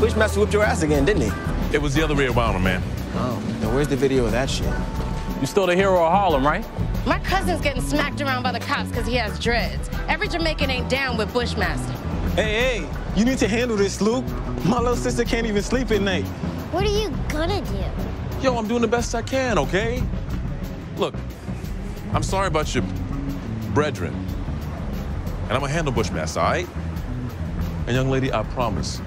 Bushmaster 0.00 0.38
whipped 0.40 0.52
your 0.52 0.62
ass 0.62 0.82
again, 0.82 1.04
didn't 1.04 1.22
he? 1.22 1.74
It 1.74 1.82
was 1.82 1.92
the 1.94 2.02
other 2.02 2.14
way 2.14 2.26
around, 2.26 2.62
man. 2.62 2.82
Oh, 3.14 3.42
then 3.60 3.74
where's 3.74 3.88
the 3.88 3.96
video 3.96 4.24
of 4.26 4.32
that 4.32 4.48
shit? 4.48 4.72
You 5.40 5.46
still 5.46 5.66
the 5.66 5.74
hero 5.74 6.04
of 6.04 6.12
Harlem, 6.12 6.46
right? 6.46 6.64
My 7.04 7.18
cousin's 7.20 7.60
getting 7.60 7.82
smacked 7.82 8.20
around 8.20 8.44
by 8.44 8.52
the 8.52 8.60
cops 8.60 8.90
because 8.90 9.06
he 9.06 9.14
has 9.16 9.38
dreads. 9.40 9.90
Every 10.08 10.28
Jamaican 10.28 10.70
ain't 10.70 10.88
down 10.88 11.16
with 11.16 11.32
Bushmaster. 11.32 11.92
Hey, 12.34 12.80
hey, 12.80 12.88
you 13.16 13.24
need 13.24 13.38
to 13.38 13.48
handle 13.48 13.76
this, 13.76 14.00
Luke. 14.00 14.24
My 14.64 14.78
little 14.78 14.96
sister 14.96 15.24
can't 15.24 15.46
even 15.46 15.62
sleep 15.62 15.90
at 15.90 16.00
night. 16.00 16.24
What 16.70 16.84
are 16.84 16.96
you 16.96 17.10
gonna 17.28 17.60
do? 17.62 18.42
Yo, 18.42 18.56
I'm 18.56 18.68
doing 18.68 18.82
the 18.82 18.88
best 18.88 19.14
I 19.16 19.22
can, 19.22 19.58
okay? 19.58 20.02
Look, 20.96 21.14
I'm 22.12 22.22
sorry 22.22 22.46
about 22.46 22.72
your 22.72 22.84
brethren. 23.74 24.14
And 25.44 25.52
I'm 25.52 25.60
gonna 25.60 25.72
handle 25.72 25.92
Bushmaster, 25.92 26.38
all 26.38 26.50
right? 26.50 26.68
And 27.86 27.96
young 27.96 28.10
lady, 28.10 28.32
I 28.32 28.42
promise, 28.44 29.00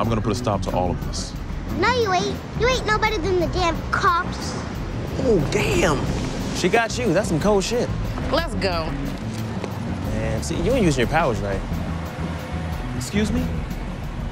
I'm 0.00 0.08
gonna 0.08 0.22
put 0.22 0.32
a 0.32 0.34
stop 0.34 0.62
to 0.62 0.70
all 0.74 0.92
of 0.92 1.06
this. 1.06 1.34
No, 1.76 1.92
you 1.92 2.10
ain't. 2.10 2.34
You 2.58 2.68
ain't 2.68 2.86
no 2.86 2.96
better 2.96 3.18
than 3.18 3.38
the 3.38 3.48
damn 3.48 3.76
cops. 3.90 4.54
Oh, 5.18 5.46
damn. 5.52 6.00
She 6.56 6.70
got 6.70 6.96
you. 6.96 7.12
That's 7.12 7.28
some 7.28 7.38
cold 7.38 7.62
shit. 7.62 7.86
Let's 8.32 8.54
go. 8.54 8.86
Man, 10.12 10.42
see, 10.42 10.56
you 10.62 10.72
ain't 10.72 10.86
using 10.86 11.00
your 11.00 11.08
powers 11.08 11.38
right. 11.40 11.60
Excuse 12.96 13.30
me? 13.30 13.46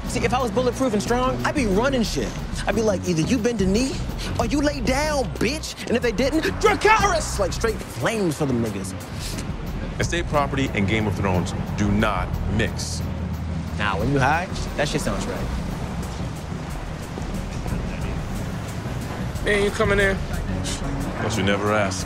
See, 0.07 0.21
if 0.21 0.33
I 0.33 0.41
was 0.41 0.49
bulletproof 0.49 0.93
and 0.93 1.03
strong, 1.03 1.39
I'd 1.45 1.53
be 1.53 1.67
running 1.67 2.01
shit. 2.01 2.31
I'd 2.65 2.73
be 2.73 2.81
like, 2.81 3.07
either 3.07 3.21
you 3.21 3.37
bend 3.37 3.61
a 3.61 3.67
knee 3.67 3.91
or 4.39 4.47
you 4.47 4.61
lay 4.61 4.81
down, 4.81 5.25
bitch. 5.35 5.79
And 5.85 5.95
if 5.95 6.01
they 6.01 6.11
didn't, 6.11 6.45
Dracarys! 6.61 7.37
Like 7.37 7.53
straight 7.53 7.75
flames 7.75 8.37
for 8.37 8.47
them 8.47 8.65
niggas. 8.65 8.95
Estate 9.99 10.25
property 10.29 10.71
and 10.73 10.87
Game 10.87 11.05
of 11.05 11.15
Thrones 11.15 11.53
do 11.77 11.91
not 11.91 12.27
mix. 12.53 13.03
Now, 13.77 13.97
when 13.97 14.11
you 14.11 14.19
high, 14.19 14.45
that 14.75 14.89
shit 14.89 14.99
sounds 14.99 15.25
right. 15.25 15.68
Man, 19.49 19.63
you 19.63 19.71
coming 19.71 19.99
in? 19.99 20.15
But 21.23 21.35
you 21.35 21.41
never 21.41 21.73
asked. 21.73 22.05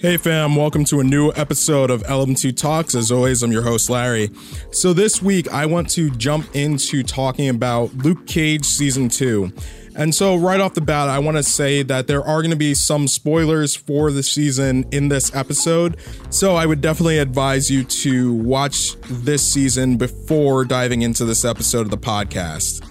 Hey 0.00 0.16
fam, 0.16 0.56
welcome 0.56 0.84
to 0.86 1.00
a 1.00 1.04
new 1.04 1.30
episode 1.36 1.90
of 1.90 2.02
LM2 2.04 2.56
Talks. 2.56 2.94
As 2.94 3.12
always, 3.12 3.42
I'm 3.42 3.52
your 3.52 3.60
host 3.60 3.90
Larry. 3.90 4.30
So 4.70 4.94
this 4.94 5.20
week 5.20 5.52
I 5.52 5.66
want 5.66 5.90
to 5.90 6.08
jump 6.12 6.48
into 6.56 7.02
talking 7.02 7.50
about 7.50 7.92
Luke 7.96 8.26
Cage 8.26 8.64
season 8.64 9.10
2. 9.10 9.52
And 9.98 10.14
so 10.14 10.36
right 10.36 10.60
off 10.60 10.74
the 10.74 10.80
bat, 10.80 11.08
I 11.08 11.18
want 11.18 11.36
to 11.38 11.42
say 11.42 11.82
that 11.82 12.06
there 12.06 12.24
are 12.24 12.40
going 12.40 12.52
to 12.52 12.56
be 12.56 12.72
some 12.72 13.08
spoilers 13.08 13.74
for 13.74 14.12
the 14.12 14.22
season 14.22 14.86
in 14.92 15.08
this 15.08 15.34
episode. 15.34 15.96
So 16.30 16.54
I 16.54 16.66
would 16.66 16.80
definitely 16.80 17.18
advise 17.18 17.68
you 17.68 17.82
to 17.82 18.32
watch 18.32 18.96
this 19.10 19.42
season 19.42 19.96
before 19.96 20.64
diving 20.64 21.02
into 21.02 21.24
this 21.24 21.44
episode 21.44 21.80
of 21.80 21.90
the 21.90 21.98
podcast. 21.98 22.87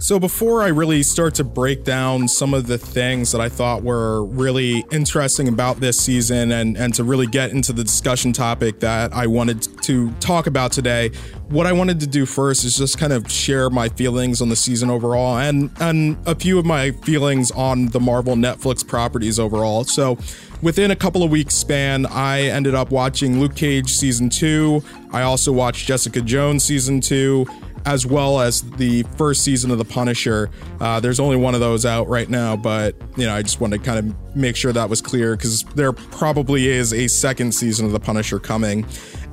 So, 0.00 0.18
before 0.18 0.62
I 0.62 0.68
really 0.68 1.02
start 1.02 1.34
to 1.34 1.44
break 1.44 1.84
down 1.84 2.26
some 2.26 2.54
of 2.54 2.66
the 2.66 2.78
things 2.78 3.32
that 3.32 3.40
I 3.42 3.50
thought 3.50 3.82
were 3.82 4.24
really 4.24 4.82
interesting 4.90 5.46
about 5.46 5.78
this 5.80 6.00
season 6.00 6.52
and, 6.52 6.74
and 6.78 6.94
to 6.94 7.04
really 7.04 7.26
get 7.26 7.50
into 7.50 7.74
the 7.74 7.84
discussion 7.84 8.32
topic 8.32 8.80
that 8.80 9.12
I 9.12 9.26
wanted 9.26 9.60
to 9.82 10.10
talk 10.12 10.46
about 10.46 10.72
today, 10.72 11.10
what 11.50 11.66
I 11.66 11.72
wanted 11.72 12.00
to 12.00 12.06
do 12.06 12.24
first 12.24 12.64
is 12.64 12.78
just 12.78 12.96
kind 12.96 13.12
of 13.12 13.30
share 13.30 13.68
my 13.68 13.90
feelings 13.90 14.40
on 14.40 14.48
the 14.48 14.56
season 14.56 14.88
overall 14.88 15.36
and, 15.36 15.70
and 15.80 16.16
a 16.26 16.34
few 16.34 16.58
of 16.58 16.64
my 16.64 16.92
feelings 16.92 17.50
on 17.50 17.88
the 17.88 18.00
Marvel 18.00 18.36
Netflix 18.36 18.86
properties 18.86 19.38
overall. 19.38 19.84
So, 19.84 20.16
within 20.62 20.92
a 20.92 20.96
couple 20.96 21.22
of 21.22 21.30
weeks 21.30 21.54
span, 21.54 22.06
I 22.06 22.44
ended 22.44 22.74
up 22.74 22.90
watching 22.90 23.38
Luke 23.38 23.54
Cage 23.54 23.92
season 23.92 24.30
two. 24.30 24.82
I 25.12 25.22
also 25.22 25.52
watched 25.52 25.86
Jessica 25.86 26.22
Jones 26.22 26.64
season 26.64 27.02
two 27.02 27.46
as 27.86 28.06
well 28.06 28.40
as 28.40 28.62
the 28.72 29.02
first 29.16 29.42
season 29.42 29.70
of 29.70 29.78
The 29.78 29.84
Punisher. 29.84 30.50
Uh, 30.80 31.00
there's 31.00 31.20
only 31.20 31.36
one 31.36 31.54
of 31.54 31.60
those 31.60 31.86
out 31.86 32.08
right 32.08 32.28
now, 32.28 32.56
but 32.56 32.94
you 33.16 33.26
know, 33.26 33.34
I 33.34 33.42
just 33.42 33.60
wanted 33.60 33.78
to 33.78 33.84
kind 33.84 33.98
of 33.98 34.36
make 34.36 34.56
sure 34.56 34.72
that 34.72 34.88
was 34.88 35.00
clear 35.00 35.36
because 35.36 35.64
there 35.74 35.92
probably 35.92 36.68
is 36.68 36.92
a 36.92 37.08
second 37.08 37.52
season 37.52 37.86
of 37.86 37.92
The 37.92 38.00
Punisher 38.00 38.38
coming. 38.38 38.86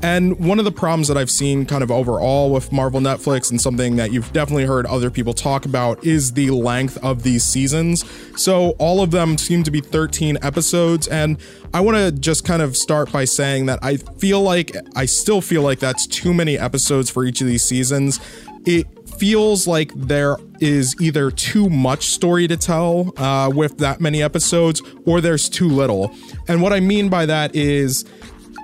And 0.03 0.37
one 0.39 0.59
of 0.59 0.65
the 0.65 0.71
problems 0.71 1.07
that 1.07 1.17
I've 1.17 1.31
seen 1.31 1.65
kind 1.65 1.83
of 1.83 1.89
overall 1.89 2.51
with 2.51 2.71
Marvel 2.71 2.99
Netflix 2.99 3.49
and 3.49 3.59
something 3.59 3.95
that 3.95 4.11
you've 4.11 4.31
definitely 4.31 4.65
heard 4.65 4.85
other 4.85 5.09
people 5.09 5.33
talk 5.33 5.65
about 5.65 6.03
is 6.05 6.33
the 6.33 6.51
length 6.51 7.03
of 7.03 7.23
these 7.23 7.43
seasons. 7.43 8.05
So 8.39 8.71
all 8.77 9.01
of 9.01 9.09
them 9.09 9.37
seem 9.37 9.63
to 9.63 9.71
be 9.71 9.81
13 9.81 10.37
episodes. 10.43 11.07
And 11.07 11.37
I 11.73 11.81
want 11.81 11.97
to 11.97 12.11
just 12.11 12.45
kind 12.45 12.61
of 12.61 12.77
start 12.77 13.11
by 13.11 13.25
saying 13.25 13.65
that 13.67 13.79
I 13.81 13.97
feel 13.97 14.41
like, 14.41 14.75
I 14.95 15.05
still 15.05 15.41
feel 15.41 15.63
like 15.63 15.79
that's 15.79 16.05
too 16.05 16.33
many 16.33 16.59
episodes 16.59 17.09
for 17.09 17.23
each 17.25 17.41
of 17.41 17.47
these 17.47 17.63
seasons. 17.63 18.19
It 18.65 18.85
feels 19.17 19.65
like 19.65 19.91
there 19.95 20.37
is 20.59 20.95
either 21.01 21.31
too 21.31 21.69
much 21.69 22.07
story 22.07 22.47
to 22.47 22.55
tell 22.55 23.13
uh, 23.17 23.49
with 23.49 23.79
that 23.79 23.99
many 23.99 24.21
episodes 24.21 24.81
or 25.05 25.21
there's 25.21 25.49
too 25.49 25.69
little. 25.69 26.13
And 26.47 26.61
what 26.61 26.71
I 26.71 26.81
mean 26.81 27.09
by 27.09 27.25
that 27.25 27.55
is, 27.55 28.05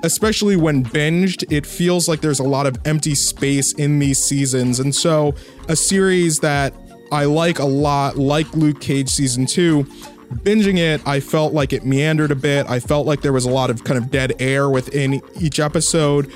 especially 0.04 0.58
when 0.58 0.84
binged, 0.84 1.50
it 1.52 1.66
feels 1.66 2.08
like 2.08 2.22
there's 2.22 2.40
a 2.40 2.44
lot 2.44 2.68
of 2.68 2.78
empty 2.86 3.16
space 3.16 3.74
in 3.74 4.00
these 4.00 4.24
seasons. 4.24 4.80
And 4.80 4.94
so, 4.94 5.34
a 5.70 5.76
series 5.76 6.40
that 6.42 6.74
I 7.12 7.26
like 7.26 7.60
a 7.60 7.66
lot, 7.66 8.18
like 8.18 8.54
Luke 8.54 8.82
Cage 8.82 9.10
season 9.10 9.46
two, 9.46 9.86
binging 10.34 10.78
it, 10.78 11.06
I 11.08 11.20
felt 11.20 11.54
like 11.54 11.74
it 11.74 11.86
meandered 11.86 12.32
a 12.32 12.36
bit. 12.36 12.70
I 12.70 12.80
felt 12.80 13.08
like 13.08 13.22
there 13.22 13.34
was 13.34 13.46
a 13.46 13.50
lot 13.50 13.70
of 13.70 13.84
kind 13.86 13.98
of 13.98 14.12
dead 14.12 14.34
air 14.40 14.70
within 14.70 15.22
each 15.40 15.60
episode. 15.60 16.32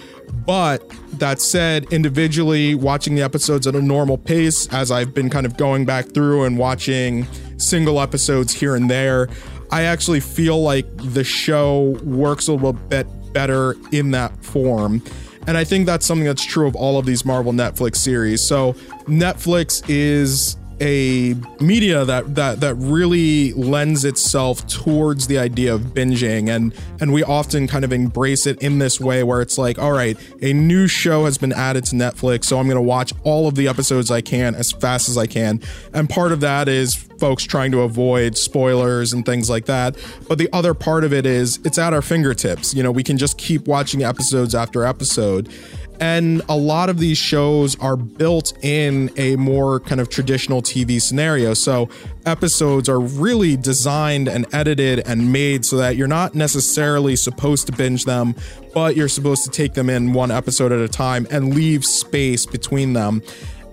But 0.45 0.89
that 1.19 1.39
said, 1.41 1.85
individually 1.91 2.75
watching 2.75 3.15
the 3.15 3.21
episodes 3.21 3.67
at 3.67 3.75
a 3.75 3.81
normal 3.81 4.17
pace, 4.17 4.71
as 4.73 4.91
I've 4.91 5.13
been 5.13 5.29
kind 5.29 5.45
of 5.45 5.57
going 5.57 5.85
back 5.85 6.13
through 6.13 6.43
and 6.43 6.57
watching 6.57 7.27
single 7.57 7.99
episodes 7.99 8.53
here 8.53 8.75
and 8.75 8.89
there, 8.89 9.29
I 9.71 9.83
actually 9.83 10.19
feel 10.21 10.61
like 10.61 10.85
the 10.97 11.23
show 11.23 11.97
works 12.03 12.47
a 12.47 12.53
little 12.53 12.73
bit 12.73 13.07
better 13.37 13.75
in 13.91 14.09
that 14.09 14.35
form. 14.43 14.99
And 15.45 15.59
I 15.59 15.63
think 15.63 15.85
that's 15.85 16.07
something 16.07 16.25
that's 16.25 16.43
true 16.43 16.67
of 16.67 16.75
all 16.75 16.97
of 16.97 17.05
these 17.05 17.23
Marvel 17.23 17.53
Netflix 17.53 17.97
series. 17.97 18.41
So 18.41 18.73
Netflix 19.05 19.87
is 19.87 20.57
a 20.79 21.33
media 21.59 22.05
that 22.05 22.35
that 22.35 22.59
that 22.59 22.75
really 22.75 23.51
lends 23.53 24.05
itself 24.05 24.65
towards 24.67 25.25
the 25.25 25.37
idea 25.37 25.73
of 25.73 25.81
binging 25.81 26.49
and 26.49 26.73
and 26.99 27.11
we 27.11 27.23
often 27.23 27.67
kind 27.67 27.83
of 27.83 27.91
embrace 27.91 28.45
it 28.45 28.61
in 28.61 28.77
this 28.77 28.99
way 28.99 29.23
where 29.23 29.41
it's 29.41 29.57
like 29.57 29.79
all 29.79 29.91
right 29.91 30.17
a 30.41 30.53
new 30.53 30.87
show 30.87 31.25
has 31.25 31.37
been 31.37 31.51
added 31.51 31.83
to 31.83 31.95
Netflix 31.95 32.45
so 32.45 32.59
I'm 32.59 32.67
going 32.67 32.75
to 32.75 32.81
watch 32.81 33.11
all 33.23 33.47
of 33.47 33.55
the 33.55 33.67
episodes 33.67 34.11
I 34.11 34.21
can 34.21 34.53
as 34.53 34.71
fast 34.71 35.09
as 35.09 35.17
I 35.17 35.25
can. 35.25 35.61
And 35.93 36.09
part 36.09 36.31
of 36.31 36.41
that 36.41 36.67
is 36.67 36.95
folks 37.19 37.43
trying 37.43 37.71
to 37.71 37.81
avoid 37.81 38.37
spoilers 38.37 39.13
and 39.13 39.25
things 39.25 39.49
like 39.49 39.65
that 39.65 39.97
but 40.27 40.37
the 40.37 40.47
other 40.53 40.75
part 40.75 41.03
of 41.03 41.11
it 41.11 41.25
is 41.25 41.59
it's 41.65 41.79
at 41.79 41.93
our 41.93 42.03
fingertips. 42.03 42.75
You 42.75 42.83
know 42.83 42.91
we 42.91 43.03
can 43.03 43.17
just 43.17 43.39
keep 43.39 43.67
watching 43.67 44.03
episodes 44.03 44.53
after 44.53 44.83
episode 44.83 45.51
and 45.99 46.41
a 46.49 46.55
lot 46.55 46.89
of 46.89 46.99
these 46.99 47.17
shows 47.17 47.77
are 47.79 47.95
built 47.95 48.53
in 48.63 49.11
a 49.17 49.35
more 49.35 49.79
kind 49.79 49.99
of 49.99 50.09
traditional 50.09 50.61
TV 50.61 51.01
scenario. 51.01 51.53
So 51.53 51.89
episodes 52.25 52.87
are 52.89 52.99
really 52.99 53.57
designed 53.57 54.27
and 54.27 54.45
edited 54.53 54.99
and 55.07 55.31
made 55.31 55.65
so 55.65 55.77
that 55.77 55.95
you're 55.95 56.07
not 56.07 56.35
necessarily 56.35 57.15
supposed 57.15 57.67
to 57.67 57.73
binge 57.73 58.05
them, 58.05 58.35
but 58.73 58.95
you're 58.95 59.07
supposed 59.07 59.43
to 59.45 59.49
take 59.49 59.73
them 59.73 59.89
in 59.89 60.13
one 60.13 60.31
episode 60.31 60.71
at 60.71 60.79
a 60.79 60.89
time 60.89 61.27
and 61.31 61.55
leave 61.55 61.85
space 61.85 62.45
between 62.45 62.93
them. 62.93 63.21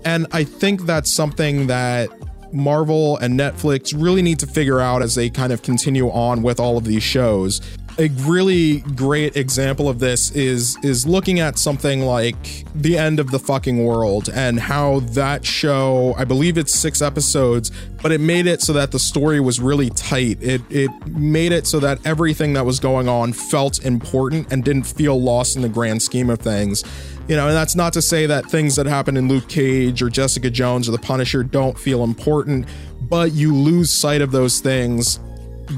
And 0.05 0.27
I 0.33 0.45
think 0.45 0.83
that's 0.83 1.11
something 1.11 1.67
that 1.67 2.11
Marvel 2.53 3.17
and 3.19 3.39
Netflix 3.39 3.93
really 4.01 4.23
need 4.23 4.39
to 4.39 4.47
figure 4.47 4.81
out 4.81 5.03
as 5.03 5.15
they 5.15 5.29
kind 5.29 5.53
of 5.53 5.63
continue 5.63 6.09
on 6.11 6.43
with 6.43 6.61
all 6.61 6.77
of 6.77 6.85
these 6.85 7.03
shows 7.03 7.61
a 7.99 8.09
really 8.23 8.81
great 8.81 9.37
example 9.37 9.89
of 9.89 9.99
this 9.99 10.31
is 10.33 10.77
is 10.83 11.07
looking 11.07 11.41
at 11.41 11.59
something 11.59 12.01
like 12.01 12.65
the 12.75 12.99
end 12.99 13.21
of 13.21 13.31
the 13.31 13.39
fucking 13.39 13.85
world 13.85 14.29
and 14.35 14.59
how 14.59 15.01
that 15.01 15.45
show 15.45 16.15
i 16.19 16.25
believe 16.25 16.59
it's 16.59 16.75
six 16.75 17.01
episodes 17.01 17.71
but 18.05 18.13
it 18.13 18.21
made 18.21 18.47
it 18.47 18.61
so 18.61 18.75
that 18.75 18.91
the 18.91 18.99
story 18.99 19.41
was 19.41 19.61
really 19.61 19.89
tight. 19.89 20.37
It 20.43 20.61
it 20.69 20.91
made 21.07 21.53
it 21.53 21.67
so 21.67 21.81
that 21.81 22.05
everything 22.05 22.53
that 22.53 22.67
was 22.67 22.79
going 22.79 23.09
on 23.09 23.33
felt 23.33 23.83
important 23.83 24.53
and 24.53 24.63
didn't 24.63 24.83
feel 24.83 25.19
lost 25.19 25.57
in 25.57 25.63
the 25.63 25.71
grand 25.71 26.03
scheme 26.03 26.29
of 26.29 26.39
things. 26.39 26.85
You 27.29 27.37
know 27.37 27.47
and 27.47 27.57
that's 27.57 27.75
not 27.75 27.95
to 27.95 28.03
say 28.03 28.27
that 28.27 28.45
things 28.45 28.77
that 28.77 28.85
happen 28.85 29.17
in 29.17 29.29
luke 29.29 29.49
cage 29.49 30.03
or 30.03 30.11
jessica 30.11 30.51
jones 30.51 30.87
or 30.87 30.93
the 30.93 30.99
punisher 30.99 31.43
don't 31.43 31.79
feel 31.79 32.05
important 32.05 32.69
but 33.01 33.33
you 33.33 33.55
lose 33.55 33.91
sight 33.91 34.21
of 34.21 34.31
those 34.31 34.61
things 34.61 35.19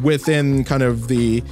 within 0.03 0.65
kind 0.65 0.83
of 0.83 1.07
the 1.07 1.45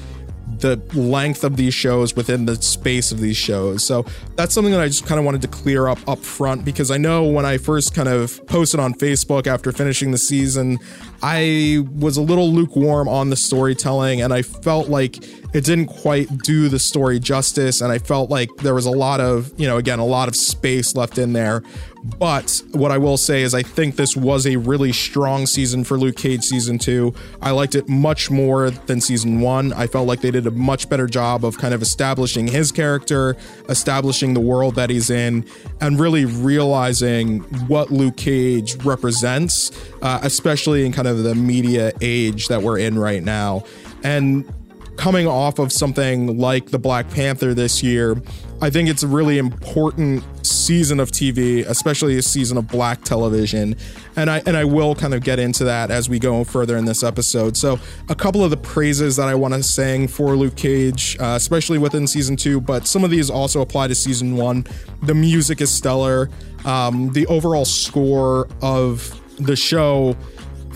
the 0.58 0.76
length 0.94 1.44
of 1.44 1.56
these 1.56 1.74
shows 1.74 2.14
within 2.14 2.46
the 2.46 2.56
space 2.56 3.12
of 3.12 3.20
these 3.20 3.36
shows. 3.36 3.84
So 3.84 4.04
that's 4.36 4.54
something 4.54 4.72
that 4.72 4.80
I 4.80 4.86
just 4.86 5.06
kind 5.06 5.18
of 5.18 5.24
wanted 5.24 5.42
to 5.42 5.48
clear 5.48 5.88
up 5.88 5.98
up 6.08 6.18
front 6.18 6.64
because 6.64 6.90
I 6.90 6.96
know 6.96 7.24
when 7.24 7.44
I 7.44 7.58
first 7.58 7.94
kind 7.94 8.08
of 8.08 8.44
posted 8.46 8.80
on 8.80 8.94
Facebook 8.94 9.46
after 9.46 9.72
finishing 9.72 10.10
the 10.10 10.18
season, 10.18 10.78
I 11.22 11.84
was 11.96 12.16
a 12.16 12.22
little 12.22 12.52
lukewarm 12.52 13.08
on 13.08 13.30
the 13.30 13.36
storytelling 13.36 14.20
and 14.20 14.32
I 14.32 14.42
felt 14.42 14.88
like 14.88 15.24
it 15.54 15.64
didn't 15.64 15.86
quite 15.86 16.28
do 16.38 16.68
the 16.68 16.78
story 16.78 17.18
justice 17.18 17.80
and 17.80 17.92
I 17.92 17.98
felt 17.98 18.30
like 18.30 18.50
there 18.56 18.74
was 18.74 18.86
a 18.86 18.90
lot 18.90 19.20
of, 19.20 19.52
you 19.58 19.66
know, 19.66 19.76
again, 19.76 19.98
a 19.98 20.06
lot 20.06 20.28
of 20.28 20.36
space 20.36 20.94
left 20.94 21.18
in 21.18 21.32
there. 21.32 21.62
But 22.04 22.62
what 22.72 22.90
I 22.90 22.98
will 22.98 23.16
say 23.16 23.42
is 23.42 23.54
I 23.54 23.62
think 23.62 23.96
this 23.96 24.14
was 24.14 24.46
a 24.46 24.56
really 24.56 24.92
strong 24.92 25.46
season 25.46 25.84
for 25.84 25.98
Luke 25.98 26.16
Cage 26.16 26.44
season 26.44 26.78
2. 26.78 27.14
I 27.40 27.50
liked 27.50 27.74
it 27.74 27.88
much 27.88 28.30
more 28.30 28.70
than 28.70 29.00
season 29.00 29.40
1. 29.40 29.72
I 29.72 29.86
felt 29.86 30.06
like 30.06 30.20
they 30.20 30.30
did 30.30 30.46
a 30.46 30.50
much 30.50 30.90
better 30.90 31.06
job 31.06 31.46
of 31.46 31.56
kind 31.56 31.72
of 31.72 31.80
establishing 31.80 32.46
his 32.46 32.70
character, 32.70 33.36
establishing 33.70 34.34
the 34.34 34.40
world 34.40 34.74
that 34.74 34.90
he's 34.90 35.08
in, 35.08 35.46
and 35.80 35.98
really 35.98 36.26
realizing 36.26 37.40
what 37.68 37.90
Luke 37.90 38.16
Cage 38.16 38.76
represents, 38.84 39.70
uh, 40.02 40.18
especially 40.22 40.84
in 40.84 40.92
kind 40.92 41.08
of 41.08 41.22
the 41.22 41.34
media 41.34 41.92
age 42.02 42.48
that 42.48 42.62
we're 42.62 42.78
in 42.78 42.98
right 42.98 43.22
now. 43.22 43.64
And 44.02 44.44
coming 44.96 45.26
off 45.26 45.58
of 45.58 45.72
something 45.72 46.38
like 46.38 46.70
the 46.70 46.78
Black 46.78 47.08
Panther 47.10 47.54
this 47.54 47.82
year, 47.82 48.16
I 48.60 48.70
think 48.70 48.88
it's 48.88 49.02
a 49.02 49.08
really 49.08 49.38
important 49.38 50.24
season 50.46 51.00
of 51.00 51.10
TV, 51.10 51.66
especially 51.66 52.16
a 52.16 52.22
season 52.22 52.56
of 52.56 52.68
black 52.68 53.02
television. 53.02 53.76
And 54.16 54.30
I 54.30 54.42
and 54.46 54.56
I 54.56 54.64
will 54.64 54.94
kind 54.94 55.12
of 55.12 55.22
get 55.22 55.38
into 55.38 55.64
that 55.64 55.90
as 55.90 56.08
we 56.08 56.18
go 56.18 56.44
further 56.44 56.76
in 56.76 56.84
this 56.84 57.02
episode. 57.02 57.56
So, 57.56 57.78
a 58.08 58.14
couple 58.14 58.44
of 58.44 58.50
the 58.50 58.56
praises 58.56 59.16
that 59.16 59.28
I 59.28 59.34
want 59.34 59.54
to 59.54 59.62
sing 59.62 60.08
for 60.08 60.36
Luke 60.36 60.56
Cage, 60.56 61.16
uh, 61.20 61.34
especially 61.36 61.78
within 61.78 62.06
season 62.06 62.36
two, 62.36 62.60
but 62.60 62.86
some 62.86 63.04
of 63.04 63.10
these 63.10 63.28
also 63.28 63.60
apply 63.60 63.88
to 63.88 63.94
season 63.94 64.36
one. 64.36 64.66
The 65.02 65.14
music 65.14 65.60
is 65.60 65.70
stellar. 65.70 66.30
Um, 66.64 67.12
the 67.12 67.26
overall 67.26 67.66
score 67.66 68.48
of 68.62 69.20
the 69.38 69.56
show 69.56 70.16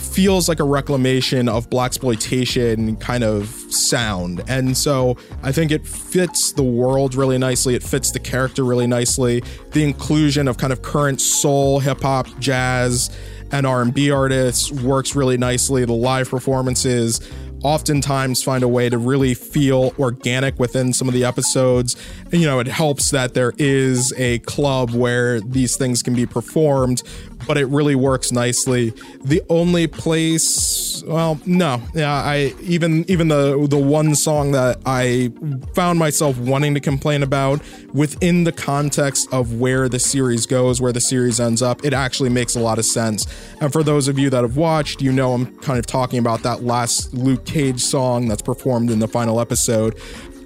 feels 0.01 0.49
like 0.49 0.61
a 0.61 0.65
reclamation 0.65 1.49
of 1.49 1.69
blaxploitation 1.71 3.01
kind 3.01 3.25
of 3.25 3.49
sound. 3.71 4.43
And 4.49 4.77
so 4.77 5.17
i 5.43 5.53
think 5.53 5.71
it 5.71 5.87
fits 5.87 6.53
the 6.53 6.63
world 6.63 7.15
really 7.15 7.39
nicely. 7.39 7.75
It 7.75 7.83
fits 7.83 8.11
the 8.11 8.21
character 8.21 8.65
really 8.65 8.87
nicely. 8.87 9.43
The 9.73 9.85
inclusion 9.85 10.49
of 10.49 10.59
kind 10.59 10.73
of 10.73 10.83
current 10.83 11.21
soul 11.21 11.81
hip-hop 11.81 12.27
jazz 12.39 13.11
and 13.51 13.67
r&b 13.67 14.11
artists 14.11 14.71
works 14.71 15.15
really 15.15 15.39
nicely. 15.39 15.85
The 15.85 15.93
live 15.93 16.29
performances 16.29 17.21
oftentimes 17.63 18.43
find 18.43 18.63
a 18.63 18.69
way 18.69 18.89
to 18.89 18.99
really 18.99 19.35
feel 19.35 19.93
organic 19.99 20.59
within 20.59 20.93
some 20.93 21.09
of 21.09 21.15
the 21.15 21.25
episodes. 21.25 21.97
You 22.31 22.47
know, 22.47 22.61
it 22.61 22.69
helps 22.69 23.11
that 23.11 23.35
there 23.35 23.53
is 23.59 24.13
a 24.17 24.39
club 24.41 24.91
where 24.91 25.41
these 25.41 25.77
things 25.77 26.03
can 26.03 26.15
be 26.15 26.27
performed, 26.27 27.03
but 27.49 27.57
it 27.57 27.67
really 27.67 27.97
works 27.97 28.31
nicely. 28.31 28.93
The 29.25 29.43
only 29.49 29.87
place, 29.87 31.03
well, 31.07 31.41
no, 31.47 31.83
yeah, 31.95 32.13
I 32.13 32.55
even 32.61 33.05
even 33.11 33.29
the 33.29 33.67
the 33.69 33.79
one 33.79 34.15
song 34.15 34.53
that 34.53 34.79
I 34.87 35.33
found 35.75 35.99
myself 35.99 36.39
wanting 36.39 36.75
to 36.75 36.81
complain 36.81 37.23
about 37.23 37.61
within 37.95 38.45
the 38.45 38.53
context 38.53 39.33
of 39.33 39.55
where 39.55 39.89
the 39.89 39.99
series 39.99 40.45
goes, 40.47 40.81
where 40.81 40.93
the 40.93 41.01
series 41.01 41.41
ends 41.41 41.63
up, 41.63 41.85
it 41.85 41.95
actually 41.95 42.29
makes 42.29 42.55
a 42.55 42.61
lot 42.61 42.79
of 42.79 42.85
sense. 42.85 43.27
And 43.61 43.73
for 43.73 43.83
those 43.83 44.07
of 44.07 44.19
you 44.19 44.29
that 44.31 44.43
have 44.43 44.57
watched, 44.57 45.01
you 45.01 45.11
know 45.11 45.33
I'm 45.33 45.57
kind 45.59 45.79
of 45.79 45.87
talking 45.87 46.19
about 46.19 46.43
that 46.43 46.63
last 46.63 47.15
Luke 47.15 47.47
Cage 47.47 47.81
song 47.81 48.29
that's 48.29 48.43
performed 48.43 48.91
in 48.91 48.99
the 48.99 49.09
final 49.09 49.41
episode 49.41 49.99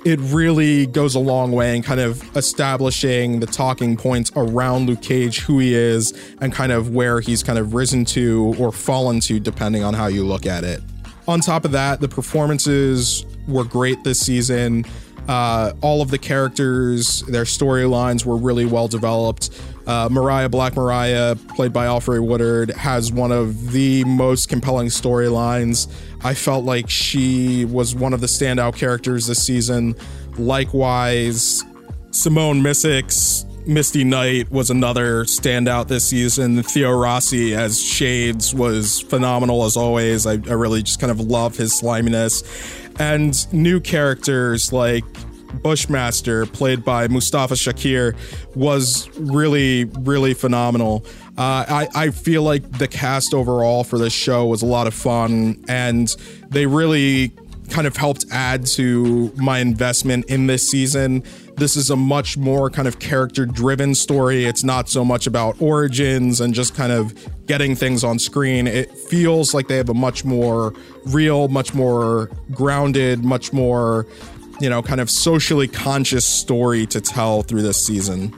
it 0.05 0.19
really 0.21 0.87
goes 0.87 1.15
a 1.15 1.19
long 1.21 1.53
way 1.53 1.77
in 1.77 1.83
kind 1.83 2.01
of 2.01 2.37
establishing 2.37 3.41
the 3.41 3.47
talking 3.47 3.97
points 3.97 4.33
around 4.35 4.87
Luke 4.87 5.03
Cage, 5.03 5.41
who 5.41 5.59
he 5.59 5.75
is, 5.75 6.13
and 6.41 6.53
kind 6.53 6.73
of 6.73 6.91
where 6.91 7.21
he's 7.21 7.43
kind 7.43 7.59
of 7.59 7.75
risen 7.75 8.05
to 8.07 8.55
or 8.59 8.73
fallen 8.73 9.21
to, 9.21 9.39
depending 9.39 9.85
on 9.85 9.95
how 9.95 10.07
you 10.07 10.25
look 10.25 10.47
at 10.47 10.65
it. 10.65 10.81
On 11.29 11.41
top 11.41 11.65
of 11.65 11.73
that, 11.73 12.01
the 12.01 12.09
performances 12.09 13.25
were 13.47 13.65
great 13.65 14.03
this 14.03 14.21
season. 14.21 14.85
Uh, 15.29 15.73
all 15.83 16.03
of 16.03 16.11
the 16.11 16.19
characters, 16.19 17.23
their 17.23 17.45
storylines 17.45 18.27
were 18.27 18.37
really 18.37 18.65
well 18.65 18.89
developed. 18.89 19.51
Uh, 19.87 20.09
Mariah 20.11 20.49
Black 20.49 20.75
Mariah, 20.75 21.37
played 21.55 21.73
by 21.73 21.87
Alfre 21.87 22.25
Woodard, 22.25 22.71
has 22.71 23.13
one 23.13 23.31
of 23.31 23.71
the 23.73 24.05
most 24.05 24.49
compelling 24.49 24.89
storylines. 24.89 25.89
I 26.25 26.35
felt 26.35 26.65
like 26.65 26.89
she 26.89 27.65
was 27.65 27.95
one 27.95 28.13
of 28.13 28.21
the 28.21 28.27
standout 28.27 28.77
characters 28.77 29.27
this 29.27 29.43
season. 29.43 29.97
Likewise, 30.39 31.65
Simone 32.11 32.63
Missick's 32.63 33.45
Misty 33.67 34.03
Knight 34.03 34.51
was 34.51 34.71
another 34.71 35.25
standout 35.25 35.89
this 35.89 36.05
season. 36.05 36.63
Theo 36.63 36.91
Rossi 36.93 37.55
as 37.55 37.81
Shades 37.81 38.55
was 38.55 39.01
phenomenal 39.01 39.65
as 39.65 39.77
always. 39.77 40.27
I, 40.27 40.33
I 40.33 40.55
really 40.55 40.83
just 40.83 41.01
kind 41.01 41.11
of 41.11 41.21
love 41.21 41.57
his 41.57 41.73
sliminess. 41.79 42.43
And 42.99 43.53
new 43.53 43.81
characters 43.81 44.73
like 44.73 45.05
Bushmaster, 45.63 46.47
played 46.47 46.85
by 46.85 47.09
Mustafa 47.09 47.55
Shakir, 47.55 48.17
was 48.57 49.09
really, 49.19 49.85
really 49.85 50.35
phenomenal. 50.35 51.05
Uh, 51.39 51.65
I, 51.67 51.89
I 51.95 52.11
feel 52.11 52.43
like 52.43 52.79
the 52.79 52.89
cast 52.89 53.33
overall 53.33 53.85
for 53.85 53.99
this 53.99 54.13
show 54.13 54.47
was 54.47 54.63
a 54.63 54.67
lot 54.67 54.87
of 54.87 54.93
fun, 54.93 55.65
and 55.67 56.15
they 56.51 56.67
really 56.67 57.33
kind 57.71 57.87
of 57.87 57.97
helped 57.97 58.27
add 58.31 58.67
to 58.67 59.33
my 59.37 59.59
investment 59.59 60.27
in 60.27 60.47
this 60.47 60.69
season. 60.69 61.23
This 61.57 61.77
is 61.77 61.91
a 61.91 61.97
much 61.97 62.37
more 62.37 62.69
kind 62.69 62.87
of 62.87 62.99
character 62.99 63.47
driven 63.47 63.95
story. 63.95 64.45
It's 64.45 64.63
not 64.63 64.91
so 64.91 65.05
much 65.05 65.27
about 65.27 65.61
origins 65.61 66.41
and 66.41 66.53
just 66.53 66.75
kind 66.75 66.93
of 66.93 67.15
getting 67.47 67.75
things 67.75 68.05
on 68.05 68.19
screen. 68.19 68.67
It 68.67 68.91
feels 68.91 69.55
like 69.55 69.69
they 69.69 69.77
have 69.77 69.89
a 69.89 69.95
much 69.95 70.25
more 70.25 70.75
real, 71.07 71.49
much 71.49 71.73
more 71.73 72.31
grounded, 72.51 73.25
much 73.25 73.53
more, 73.53 74.07
you 74.61 74.69
know, 74.69 74.83
kind 74.83 75.01
of 75.01 75.11
socially 75.11 75.69
conscious 75.69 76.27
story 76.27 76.85
to 76.87 77.01
tell 77.01 77.43
through 77.43 77.63
this 77.63 77.85
season. 77.85 78.35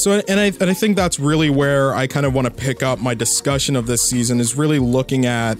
So, 0.00 0.12
and 0.12 0.40
I, 0.40 0.46
and 0.46 0.70
I 0.70 0.72
think 0.72 0.96
that's 0.96 1.20
really 1.20 1.50
where 1.50 1.94
I 1.94 2.06
kind 2.06 2.24
of 2.24 2.32
want 2.32 2.46
to 2.46 2.50
pick 2.50 2.82
up 2.82 3.00
my 3.00 3.12
discussion 3.12 3.76
of 3.76 3.86
this 3.86 4.00
season 4.00 4.40
is 4.40 4.56
really 4.56 4.78
looking 4.78 5.26
at 5.26 5.58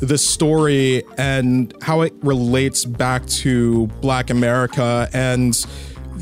the 0.00 0.16
story 0.16 1.02
and 1.18 1.74
how 1.82 2.00
it 2.00 2.14
relates 2.22 2.86
back 2.86 3.26
to 3.26 3.88
Black 4.00 4.30
America 4.30 5.10
and 5.12 5.54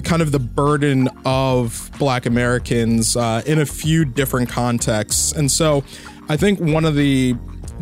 kind 0.03 0.21
of 0.21 0.33
the 0.33 0.41
burden 0.41 1.09
of 1.25 1.93
Black 1.97 2.27
Americans 2.27 3.17
uh, 3.17 3.41
in 3.47 3.61
a 3.61 3.67
few 3.67 4.05
different 4.05 4.49
contexts. 4.49 5.31
And 5.31 5.49
so 5.49 5.85
I 6.29 6.37
think 6.37 6.59
one 6.59 6.85
of 6.85 6.97
the 6.97 7.37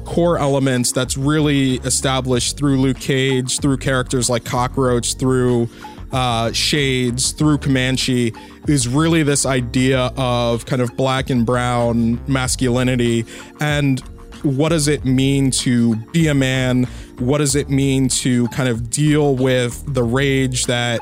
core 0.05 0.37
elements 0.37 0.93
that's 0.93 1.17
really 1.17 1.77
established 1.77 2.59
through 2.59 2.79
Luke 2.79 3.01
Cage, 3.01 3.59
through 3.61 3.79
characters 3.79 4.29
like 4.29 4.45
Cockroach, 4.45 5.15
through 5.15 5.71
uh, 6.13 6.53
Shades, 6.53 7.33
through 7.33 7.59
Comanche, 7.59 8.33
is 8.67 8.89
really 8.89 9.23
this 9.23 9.47
idea 9.47 10.13
of 10.17 10.67
kind 10.67 10.83
of 10.83 10.97
black 10.97 11.31
and 11.31 11.45
brown 11.45 12.21
masculinity 12.27 13.25
and 13.61 14.03
what 14.43 14.69
does 14.69 14.89
it 14.89 15.05
mean 15.05 15.51
to 15.51 15.97
be 16.13 16.29
a 16.29 16.35
man? 16.35 16.85
What 17.19 17.39
does 17.39 17.57
it 17.57 17.69
mean 17.69 18.09
to 18.09 18.47
kind 18.49 18.69
of 18.69 18.91
deal 18.91 19.35
with 19.35 19.83
the 19.93 20.05
rage 20.05 20.67
that 20.67 21.01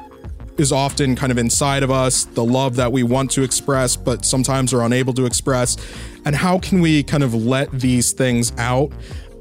is 0.57 0.73
often 0.73 1.15
kind 1.17 1.31
of 1.31 1.37
inside 1.37 1.83
of 1.83 1.91
us, 1.91 2.25
the 2.25 2.45
love 2.45 2.77
that 2.77 2.93
we 2.93 3.03
want 3.03 3.31
to 3.33 3.43
express, 3.43 3.95
but 3.95 4.25
sometimes 4.25 4.73
are 4.73 4.83
unable 4.83 5.13
to 5.15 5.27
express? 5.27 5.77
And 6.25 6.35
how 6.35 6.59
can 6.59 6.81
we 6.81 7.03
kind 7.03 7.23
of 7.23 7.35
let 7.35 7.71
these 7.73 8.13
things 8.13 8.53
out 8.57 8.91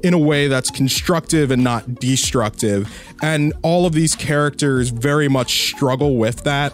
in 0.06 0.14
a 0.14 0.18
way 0.18 0.46
that's 0.46 0.70
constructive 0.70 1.50
and 1.50 1.64
not 1.64 1.96
destructive? 1.96 2.88
And 3.22 3.52
all 3.62 3.86
of 3.86 3.92
these 3.92 4.14
characters 4.14 4.90
very 4.90 5.28
much 5.28 5.70
struggle 5.70 6.16
with 6.16 6.44
that. 6.44 6.72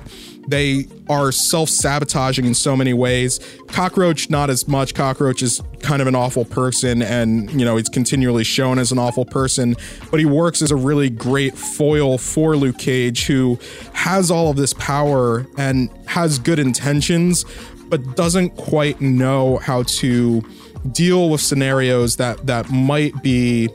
They 0.49 0.87
are 1.09 1.31
self 1.31 1.69
sabotaging 1.69 2.45
in 2.45 2.55
so 2.55 2.77
many 2.77 2.93
ways. 2.93 3.39
Cockroach, 3.69 4.29
not 4.29 4.51
as 4.51 4.67
much. 4.67 4.95
Cockroach 4.95 5.41
is 5.41 5.62
kind 5.81 6.03
of 6.03 6.09
an 6.09 6.15
awful 6.15 6.45
person, 6.45 7.01
and, 7.01 7.51
you 7.53 7.65
know, 7.65 7.77
he's 7.77 7.89
continually 7.89 8.45
shown 8.45 8.79
as 8.79 8.93
an 8.93 8.99
awful 8.99 9.25
person, 9.25 9.77
but 10.11 10.19
he 10.19 10.27
works 10.27 10.61
as 10.61 10.71
a 10.71 10.77
really 10.77 11.11
great 11.11 11.57
foil 11.57 12.19
for 12.19 12.57
Luke 12.57 12.79
Cage, 12.79 13.27
who 13.27 13.59
has 13.93 14.31
all 14.31 14.51
of 14.51 14.57
this 14.57 14.75
power 14.75 15.47
and 15.57 15.91
has 16.07 16.39
good 16.39 16.59
intentions, 16.59 17.45
but 17.89 18.17
doesn't 18.17 18.51
quite 18.57 19.01
know 19.01 19.59
how 19.59 19.85
to 19.85 20.43
deal 20.91 21.31
with 21.31 21.41
scenarios 21.41 22.17
that 22.17 22.47
that 22.47 22.71
might 22.71 23.23
be 23.23 23.69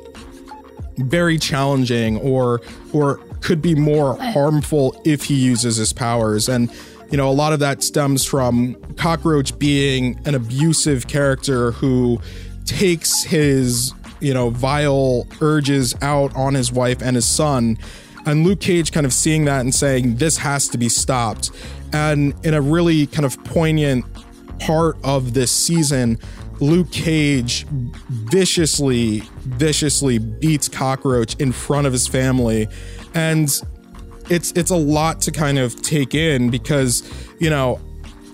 very 0.97 1.37
challenging 1.37 2.17
or 2.17 2.61
or 2.91 3.17
could 3.41 3.61
be 3.61 3.75
more 3.75 4.17
harmful 4.17 4.99
if 5.05 5.23
he 5.23 5.35
uses 5.35 5.77
his 5.77 5.93
powers 5.93 6.49
and 6.49 6.71
you 7.11 7.17
know 7.17 7.29
a 7.29 7.31
lot 7.31 7.53
of 7.53 7.59
that 7.59 7.83
stems 7.83 8.25
from 8.25 8.75
cockroach 8.95 9.57
being 9.59 10.19
an 10.25 10.35
abusive 10.35 11.07
character 11.07 11.71
who 11.71 12.19
takes 12.65 13.23
his 13.23 13.93
you 14.19 14.33
know 14.33 14.49
vile 14.49 15.27
urges 15.39 15.95
out 16.01 16.35
on 16.35 16.55
his 16.55 16.71
wife 16.71 17.01
and 17.01 17.15
his 17.15 17.25
son 17.25 17.77
and 18.27 18.45
Luke 18.45 18.59
Cage 18.59 18.91
kind 18.91 19.05
of 19.05 19.13
seeing 19.13 19.45
that 19.45 19.61
and 19.61 19.73
saying 19.73 20.17
this 20.17 20.37
has 20.37 20.67
to 20.69 20.77
be 20.77 20.89
stopped. 20.89 21.51
And 21.93 22.33
in 22.45 22.53
a 22.53 22.61
really 22.61 23.07
kind 23.07 23.25
of 23.25 23.41
poignant 23.45 24.05
part 24.59 24.97
of 25.03 25.33
this 25.33 25.49
season, 25.49 26.19
Luke 26.59 26.91
Cage 26.91 27.65
viciously, 28.09 29.19
viciously 29.41 30.17
beats 30.17 30.67
Cockroach 30.67 31.35
in 31.35 31.51
front 31.51 31.87
of 31.87 31.93
his 31.93 32.07
family. 32.07 32.67
And 33.13 33.49
it's 34.29 34.51
it's 34.51 34.71
a 34.71 34.75
lot 34.75 35.21
to 35.21 35.31
kind 35.31 35.57
of 35.57 35.81
take 35.81 36.13
in 36.13 36.49
because, 36.49 37.09
you 37.39 37.49
know, 37.49 37.79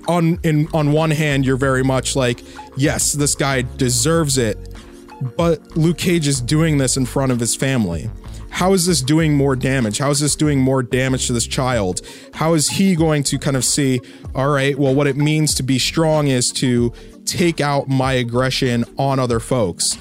on 0.07 0.39
in 0.43 0.67
on 0.73 0.91
one 0.91 1.11
hand 1.11 1.45
you're 1.45 1.57
very 1.57 1.83
much 1.83 2.15
like, 2.15 2.43
yes, 2.75 3.13
this 3.13 3.35
guy 3.35 3.63
deserves 3.77 4.37
it, 4.37 4.57
but 5.37 5.77
Luke 5.77 5.97
Cage 5.97 6.27
is 6.27 6.41
doing 6.41 6.77
this 6.77 6.97
in 6.97 7.05
front 7.05 7.31
of 7.31 7.39
his 7.39 7.55
family. 7.55 8.09
How 8.49 8.73
is 8.73 8.85
this 8.85 9.01
doing 9.01 9.33
more 9.35 9.55
damage? 9.55 9.97
How 9.97 10.11
is 10.11 10.19
this 10.19 10.35
doing 10.35 10.59
more 10.59 10.83
damage 10.83 11.25
to 11.25 11.33
this 11.33 11.47
child? 11.47 12.01
How 12.35 12.53
is 12.53 12.69
he 12.69 12.95
going 12.95 13.23
to 13.23 13.39
kind 13.39 13.57
of 13.57 13.65
see, 13.65 13.99
all 14.35 14.49
right, 14.49 14.77
well, 14.77 14.93
what 14.93 15.07
it 15.07 15.17
means 15.17 15.55
to 15.55 15.63
be 15.63 15.79
strong 15.79 16.27
is 16.27 16.51
to 16.53 16.93
take 17.25 17.61
out 17.61 17.87
my 17.87 18.13
aggression 18.13 18.85
on 18.97 19.19
other 19.19 19.39
folks. 19.39 19.97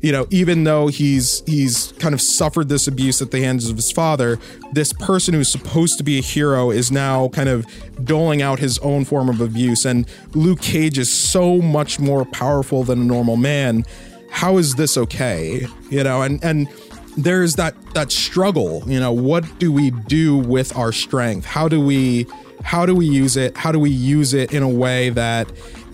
You 0.00 0.12
know, 0.12 0.26
even 0.28 0.64
though 0.64 0.88
he's 0.88 1.42
he's 1.46 1.92
kind 1.92 2.12
of 2.12 2.20
suffered 2.20 2.68
this 2.68 2.86
abuse 2.86 3.22
at 3.22 3.30
the 3.30 3.40
hands 3.40 3.70
of 3.70 3.76
his 3.76 3.90
father, 3.90 4.38
this 4.72 4.92
person 4.92 5.32
who's 5.32 5.50
supposed 5.50 5.96
to 5.96 6.04
be 6.04 6.18
a 6.18 6.20
hero 6.20 6.70
is 6.70 6.92
now 6.92 7.28
kind 7.28 7.48
of 7.48 7.66
doling 8.04 8.42
out 8.42 8.58
his 8.58 8.78
own 8.80 9.06
form 9.06 9.30
of 9.30 9.40
abuse. 9.40 9.86
And 9.86 10.06
Luke 10.34 10.60
Cage 10.60 10.98
is 10.98 11.10
so 11.10 11.62
much 11.62 11.98
more 11.98 12.26
powerful 12.26 12.84
than 12.84 13.00
a 13.00 13.04
normal 13.04 13.36
man. 13.36 13.84
How 14.30 14.58
is 14.58 14.74
this 14.74 14.98
okay? 14.98 15.66
You 15.88 16.04
know, 16.04 16.20
and 16.20 16.42
and 16.44 16.68
there's 17.16 17.54
that 17.54 17.74
that 17.94 18.10
struggle 18.10 18.82
you 18.86 18.98
know 18.98 19.12
what 19.12 19.44
do 19.58 19.70
we 19.70 19.90
do 19.90 20.36
with 20.36 20.76
our 20.76 20.90
strength 20.90 21.46
how 21.46 21.68
do 21.68 21.80
we 21.80 22.26
how 22.64 22.84
do 22.84 22.94
we 22.94 23.06
use 23.06 23.36
it 23.36 23.56
how 23.56 23.70
do 23.70 23.78
we 23.78 23.90
use 23.90 24.34
it 24.34 24.52
in 24.52 24.62
a 24.62 24.68
way 24.68 25.10
that 25.10 25.48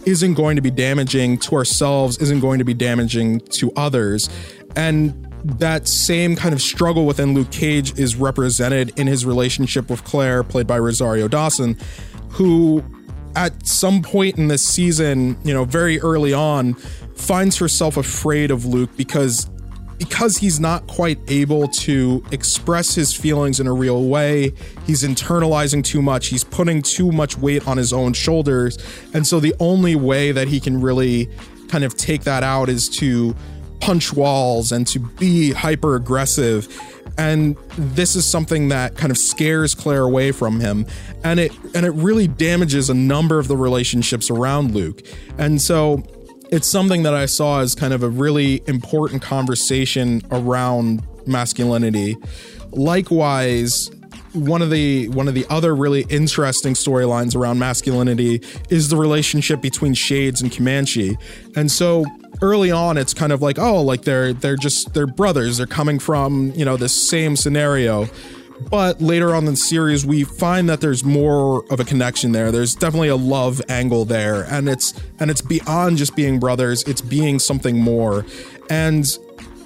isn't 0.07 0.35
going 0.35 0.57
to 0.57 0.63
be 0.63 0.71
damaging 0.71 1.39
to 1.39 1.57
ourselves 1.57 2.19
isn't 2.19 2.41
going 2.41 2.59
to 2.59 2.65
be 2.65 2.75
damaging 2.75 3.41
to 3.41 3.73
others. 3.77 4.29
And 4.77 5.27
that 5.45 5.89
same 5.89 6.37
kind 6.37 6.53
of 6.53 6.61
struggle 6.61 7.07
within 7.07 7.35
Luke 7.35 7.51
Cage 7.51 7.99
is 7.99 8.17
represented 8.17 8.93
in 8.99 9.07
his 9.07 9.25
relationship 9.25 9.89
with 9.89 10.05
Claire 10.05 10.43
played 10.43 10.67
by 10.67 10.79
Rosario 10.79 11.29
Dawson 11.29 11.79
who 12.31 12.85
at 13.37 13.67
some 13.67 14.03
point 14.03 14.37
in 14.39 14.49
this 14.49 14.67
season 14.67 15.37
you 15.45 15.55
know 15.55 15.65
very 15.65 16.01
early 16.01 16.33
on 16.33 16.75
finds 17.15 17.57
herself 17.57 17.97
afraid 17.97 18.51
of 18.51 18.65
Luke 18.65 18.91
because 18.97 19.49
because 20.01 20.39
he's 20.39 20.59
not 20.59 20.87
quite 20.87 21.19
able 21.29 21.69
to 21.69 22.25
express 22.33 22.95
his 22.95 23.13
feelings 23.15 23.61
in 23.61 23.67
a 23.67 23.73
real 23.73 24.05
way, 24.05 24.51
he's 24.87 25.03
internalizing 25.03 25.85
too 25.85 26.01
much, 26.01 26.29
he's 26.29 26.43
putting 26.43 26.81
too 26.81 27.13
much 27.13 27.37
weight 27.37 27.69
on 27.69 27.77
his 27.77 27.93
own 27.93 28.15
shoulders. 28.15 28.79
And 29.13 29.27
so 29.27 29.41
the 29.41 29.55
only 29.61 29.95
way 29.95 30.33
that 30.33 30.49
he 30.49 30.59
can 30.59 30.81
really 30.81 31.29
kind 31.69 31.85
of 31.85 31.99
take 31.99 32.23
that 32.23 32.43
out 32.43 32.71
is 32.71 32.89
to 32.89 33.37
punch 33.81 34.15
walls 34.15 34.73
and 34.73 34.87
to 34.87 34.99
be 34.99 35.53
hyper 35.53 35.97
aggressive. 35.97 36.67
And 37.19 37.59
this 37.77 38.17
is 38.17 38.25
something 38.25 38.71
that 38.71 38.97
kind 38.97 39.11
of 39.11 39.19
scares 39.19 39.75
Claire 39.75 40.05
away 40.05 40.33
from 40.33 40.61
him. 40.61 40.87
And 41.25 41.39
it 41.39 41.53
and 41.75 41.85
it 41.85 41.91
really 41.91 42.27
damages 42.27 42.89
a 42.89 42.95
number 42.95 43.39
of 43.39 43.49
the 43.49 43.57
relationships 43.57 44.31
around 44.31 44.75
Luke. 44.75 45.03
And 45.37 45.61
so 45.61 46.03
it's 46.53 46.69
something 46.69 47.05
that 47.05 47.15
I 47.15 47.27
saw 47.27 47.61
as 47.61 47.75
kind 47.75 47.93
of 47.93 48.03
a 48.03 48.09
really 48.09 48.63
important 48.67 49.23
conversation 49.23 50.23
around 50.31 51.03
masculinity. 51.27 52.17
Likewise, 52.73 53.91
one 54.33 54.63
of 54.63 54.71
the 54.71 55.09
one 55.09 55.29
of 55.29 55.35
the 55.35 55.47
other 55.51 55.75
really 55.75 56.03
interesting 56.09 56.75
storylines 56.75 57.35
around 57.35 57.59
masculinity 57.59 58.41
is 58.69 58.89
the 58.89 58.97
relationship 58.97 59.61
between 59.61 59.95
Shades 59.95 60.41
and 60.41 60.53
Comanche. 60.53 61.17
And 61.57 61.71
so 61.71 62.05
early 62.43 62.71
on 62.71 62.97
it's 62.97 63.13
kind 63.15 63.33
of 63.33 63.43
like, 63.43 63.59
oh, 63.59 63.83
like 63.83 64.03
they're 64.03 64.33
they're 64.33 64.57
just 64.57 64.95
they're 64.95 65.07
brothers. 65.07 65.59
They're 65.59 65.67
coming 65.67 65.99
from, 65.99 66.53
you 66.55 66.65
know, 66.65 66.77
this 66.77 67.09
same 67.09 67.37
scenario. 67.37 68.09
But 68.69 69.01
later 69.01 69.35
on 69.35 69.47
in 69.47 69.53
the 69.53 69.57
series, 69.57 70.05
we 70.05 70.25
find 70.25 70.69
that 70.69 70.81
there's 70.81 71.03
more 71.03 71.65
of 71.71 71.81
a 71.81 71.85
connection 71.85 72.33
there. 72.33 72.53
There's 72.53 72.75
definitely 72.75 73.09
a 73.09 73.17
love 73.17 73.63
angle 73.69 74.05
there, 74.05 74.43
and 74.45 74.69
it's 74.69 74.95
and 75.19 75.31
it's 75.31 75.41
beyond 75.41 75.97
just 75.97 76.15
being 76.15 76.39
brothers. 76.39 76.83
It's 76.85 77.01
being 77.01 77.39
something 77.39 77.79
more, 77.79 78.27
and 78.69 79.07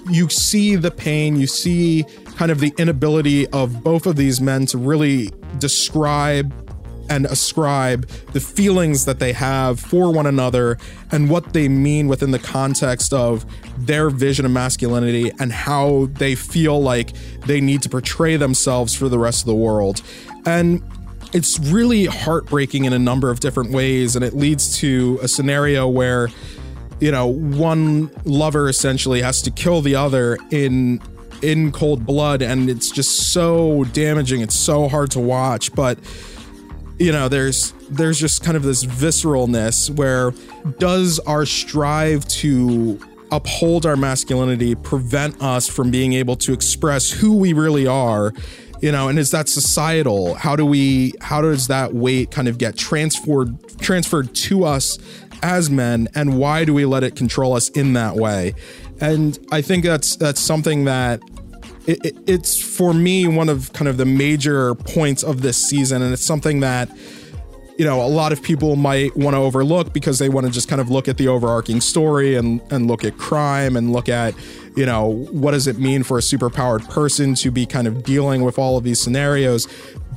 you 0.09 0.29
see 0.29 0.75
the 0.75 0.91
pain. 0.91 1.35
You 1.35 1.47
see 1.47 2.05
kind 2.35 2.51
of 2.51 2.59
the 2.59 2.73
inability 2.77 3.47
of 3.47 3.83
both 3.83 4.05
of 4.05 4.15
these 4.15 4.41
men 4.41 4.65
to 4.67 4.77
really 4.77 5.31
describe 5.57 6.64
and 7.09 7.25
ascribe 7.25 8.07
the 8.33 8.39
feelings 8.39 9.05
that 9.05 9.19
they 9.19 9.33
have 9.33 9.79
for 9.79 10.11
one 10.11 10.25
another 10.25 10.77
and 11.11 11.29
what 11.29 11.53
they 11.53 11.67
mean 11.67 12.07
within 12.07 12.31
the 12.31 12.39
context 12.39 13.13
of 13.13 13.45
their 13.77 14.09
vision 14.09 14.45
of 14.45 14.51
masculinity 14.51 15.31
and 15.39 15.51
how 15.51 16.07
they 16.13 16.35
feel 16.35 16.81
like 16.81 17.11
they 17.45 17.61
need 17.61 17.81
to 17.81 17.89
portray 17.89 18.37
themselves 18.37 18.95
for 18.95 19.09
the 19.09 19.19
rest 19.19 19.41
of 19.41 19.47
the 19.47 19.55
world. 19.55 20.01
And 20.45 20.81
it's 21.33 21.59
really 21.59 22.05
heartbreaking 22.05 22.85
in 22.85 22.93
a 22.93 22.99
number 22.99 23.29
of 23.29 23.39
different 23.39 23.71
ways. 23.71 24.15
And 24.15 24.23
it 24.23 24.33
leads 24.33 24.77
to 24.79 25.19
a 25.21 25.27
scenario 25.27 25.87
where, 25.87 26.29
you 26.99 27.11
know, 27.11 27.27
one 27.27 28.09
lover 28.23 28.69
essentially 28.69 29.21
has 29.21 29.41
to 29.43 29.51
kill 29.51 29.81
the 29.81 29.95
other 29.95 30.37
in 30.51 31.01
in 31.41 31.71
cold 31.71 32.05
blood 32.05 32.41
and 32.41 32.69
it's 32.69 32.89
just 32.89 33.33
so 33.33 33.83
damaging 33.91 34.39
it's 34.39 34.55
so 34.55 34.87
hard 34.87 35.11
to 35.11 35.19
watch 35.19 35.71
but 35.75 35.99
you 36.99 37.11
know 37.11 37.27
there's 37.27 37.73
there's 37.89 38.19
just 38.19 38.43
kind 38.43 38.55
of 38.55 38.63
this 38.63 38.85
visceralness 38.85 39.89
where 39.89 40.31
does 40.77 41.19
our 41.19 41.45
strive 41.45 42.25
to 42.27 42.99
uphold 43.31 43.85
our 43.85 43.97
masculinity 43.97 44.75
prevent 44.75 45.41
us 45.41 45.67
from 45.67 45.91
being 45.91 46.13
able 46.13 46.35
to 46.35 46.53
express 46.53 47.11
who 47.11 47.37
we 47.37 47.53
really 47.53 47.87
are 47.87 48.31
you 48.81 48.91
know 48.91 49.09
and 49.09 49.17
is 49.17 49.31
that 49.31 49.49
societal? 49.49 50.35
How 50.35 50.55
do 50.55 50.65
we 50.65 51.13
how 51.21 51.41
does 51.41 51.67
that 51.67 51.93
weight 51.93 52.31
kind 52.31 52.47
of 52.47 52.57
get 52.57 52.77
transferred 52.77 53.57
transferred 53.79 54.33
to 54.35 54.63
us 54.63 54.97
as 55.41 55.69
men 55.69 56.07
and 56.15 56.37
why 56.37 56.65
do 56.65 56.73
we 56.73 56.85
let 56.85 57.03
it 57.03 57.15
control 57.15 57.53
us 57.53 57.69
in 57.69 57.93
that 57.93 58.15
way? 58.15 58.53
And 59.01 59.37
i 59.51 59.61
think 59.61 59.83
that's 59.83 60.15
that's 60.15 60.39
something 60.39 60.85
that 60.85 61.19
it, 61.87 62.05
it, 62.05 62.17
it's 62.27 62.59
for 62.59 62.93
me 62.93 63.27
one 63.27 63.49
of 63.49 63.71
kind 63.73 63.87
of 63.87 63.97
the 63.97 64.05
major 64.05 64.75
points 64.75 65.23
of 65.23 65.41
this 65.41 65.57
season, 65.57 66.01
and 66.01 66.13
it's 66.13 66.25
something 66.25 66.61
that 66.61 66.89
you 67.77 67.85
know 67.85 68.01
a 68.01 68.07
lot 68.07 68.31
of 68.31 68.41
people 68.41 68.75
might 68.75 69.15
want 69.15 69.35
to 69.35 69.39
overlook 69.39 69.93
because 69.93 70.17
they 70.17 70.29
want 70.29 70.47
to 70.47 70.51
just 70.51 70.67
kind 70.67 70.81
of 70.81 70.89
look 70.89 71.07
at 71.07 71.17
the 71.17 71.27
overarching 71.27 71.81
story 71.81 72.35
and 72.35 72.61
and 72.71 72.87
look 72.87 73.03
at 73.03 73.17
crime 73.17 73.75
and 73.75 73.91
look 73.91 74.09
at 74.09 74.33
you 74.75 74.85
know 74.85 75.25
what 75.31 75.51
does 75.51 75.67
it 75.67 75.77
mean 75.77 76.03
for 76.03 76.17
a 76.17 76.21
superpowered 76.21 76.89
person 76.89 77.35
to 77.35 77.51
be 77.51 77.65
kind 77.65 77.87
of 77.87 78.03
dealing 78.03 78.43
with 78.43 78.57
all 78.57 78.77
of 78.77 78.83
these 78.83 78.99
scenarios. 78.99 79.67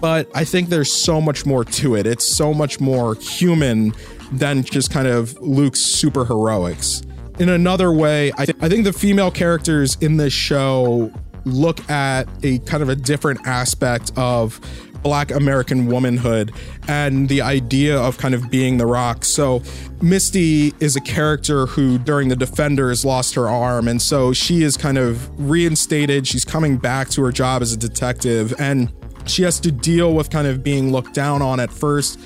But 0.00 0.30
i 0.34 0.44
think 0.44 0.68
there's 0.68 0.92
so 0.92 1.20
much 1.20 1.44
more 1.44 1.64
to 1.64 1.96
it. 1.96 2.06
It's 2.06 2.26
so 2.26 2.54
much 2.54 2.80
more 2.80 3.16
human 3.16 3.92
than 4.30 4.62
just 4.62 4.90
kind 4.90 5.08
of 5.08 5.37
luke's 5.40 5.80
super 5.80 6.25
heroics 6.25 7.02
in 7.38 7.48
another 7.48 7.90
way 7.90 8.30
I, 8.37 8.44
th- 8.44 8.58
I 8.60 8.68
think 8.68 8.84
the 8.84 8.92
female 8.92 9.30
characters 9.30 9.96
in 10.02 10.18
this 10.18 10.34
show 10.34 11.10
look 11.45 11.88
at 11.90 12.28
a 12.42 12.59
kind 12.61 12.83
of 12.83 12.88
a 12.88 12.97
different 12.97 13.47
aspect 13.47 14.12
of 14.16 14.61
black 15.02 15.30
American 15.30 15.87
womanhood 15.87 16.52
and 16.88 17.28
the 17.28 17.40
idea 17.40 17.99
of 17.99 18.18
kind 18.18 18.35
of 18.35 18.50
being 18.50 18.78
the 18.78 18.87
rock. 18.87 19.25
So 19.25 19.62
Misty 20.02 20.75
is 20.80 20.97
a 20.97 21.00
character 21.00 21.66
who 21.66 21.99
during 21.99 22.28
the 22.28 22.37
Defenders 22.37 23.04
lost 23.04 23.35
her 23.35 23.49
arm 23.49 23.88
and 23.88 24.02
so 24.02 24.33
she 24.33 24.62
is 24.62 24.76
kind 24.76 24.99
of 24.99 25.30
reinstated. 25.38 26.26
She's 26.26 26.45
coming 26.45 26.76
back 26.76 27.09
to 27.11 27.23
her 27.23 27.33
job 27.33 27.62
as 27.62 27.73
a 27.73 27.76
detective 27.76 28.54
and 28.59 28.92
she 29.26 29.42
has 29.42 29.61
to 29.61 29.71
deal 29.71 30.14
with 30.14 30.30
kind 30.30 30.47
of 30.47 30.62
being 30.62 30.90
looked 30.90 31.14
down 31.14 31.42
on 31.42 31.61
at 31.61 31.71
first 31.71 32.18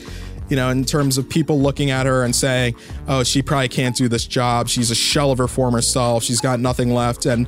you 0.48 0.56
know, 0.56 0.68
in 0.68 0.84
terms 0.84 1.16
of 1.16 1.26
people 1.30 1.58
looking 1.60 1.90
at 1.90 2.04
her 2.04 2.24
and 2.24 2.36
saying, 2.36 2.74
oh, 3.08 3.22
she 3.22 3.40
probably 3.40 3.68
can't 3.68 3.96
do 3.96 4.06
this 4.06 4.26
job. 4.26 4.68
She's 4.68 4.90
a 4.90 4.94
shell 4.94 5.30
of 5.30 5.38
her 5.38 5.48
former 5.48 5.80
self. 5.80 6.24
She's 6.24 6.42
got 6.42 6.60
nothing 6.60 6.92
left. 6.92 7.24
And 7.24 7.46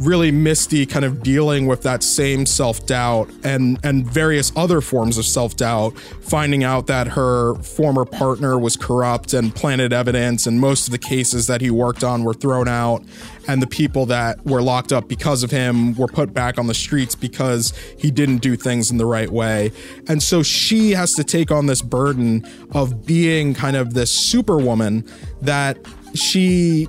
really 0.00 0.30
Misty 0.30 0.86
kind 0.86 1.04
of 1.04 1.22
dealing 1.22 1.66
with 1.66 1.82
that 1.82 2.02
same 2.02 2.46
self-doubt 2.46 3.30
and 3.44 3.78
and 3.84 4.06
various 4.06 4.52
other 4.56 4.80
forms 4.80 5.18
of 5.18 5.24
self-doubt 5.24 5.98
finding 5.98 6.64
out 6.64 6.86
that 6.86 7.08
her 7.08 7.54
former 7.56 8.04
partner 8.04 8.58
was 8.58 8.76
corrupt 8.76 9.32
and 9.32 9.54
planted 9.54 9.92
evidence 9.92 10.46
and 10.46 10.60
most 10.60 10.88
of 10.88 10.92
the 10.92 10.98
cases 10.98 11.46
that 11.46 11.60
he 11.60 11.70
worked 11.70 12.02
on 12.02 12.24
were 12.24 12.34
thrown 12.34 12.68
out 12.68 13.02
and 13.46 13.60
the 13.60 13.66
people 13.66 14.06
that 14.06 14.44
were 14.44 14.62
locked 14.62 14.92
up 14.92 15.08
because 15.08 15.42
of 15.42 15.50
him 15.50 15.94
were 15.94 16.06
put 16.06 16.32
back 16.32 16.58
on 16.58 16.66
the 16.66 16.74
streets 16.74 17.14
because 17.14 17.72
he 17.98 18.10
didn't 18.10 18.38
do 18.38 18.56
things 18.56 18.90
in 18.90 18.96
the 18.96 19.06
right 19.06 19.30
way. 19.30 19.72
And 20.08 20.22
so 20.22 20.42
she 20.42 20.92
has 20.92 21.12
to 21.14 21.24
take 21.24 21.50
on 21.50 21.66
this 21.66 21.82
burden 21.82 22.46
of 22.72 23.04
being 23.06 23.54
kind 23.54 23.76
of 23.76 23.94
this 23.94 24.10
superwoman 24.10 25.04
that 25.42 25.78
she 26.14 26.88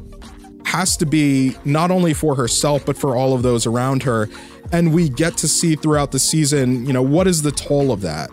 has 0.65 0.98
to 0.98 1.05
be 1.05 1.55
not 1.63 1.91
only 1.91 2.13
for 2.13 2.36
herself 2.36 2.86
but 2.86 2.98
for 2.98 3.15
all 3.15 3.34
of 3.34 3.43
those 3.43 3.65
around 3.65 4.03
her. 4.03 4.27
And 4.72 4.93
we 4.93 5.10
get 5.10 5.38
to 5.38 5.48
see 5.48 5.75
throughout 5.75 6.12
the 6.12 6.19
season 6.19 6.86
you 6.86 6.93
know 6.93 7.01
what 7.01 7.27
is 7.27 7.41
the 7.41 7.51
toll 7.51 7.91
of 7.91 8.01
that? 8.01 8.29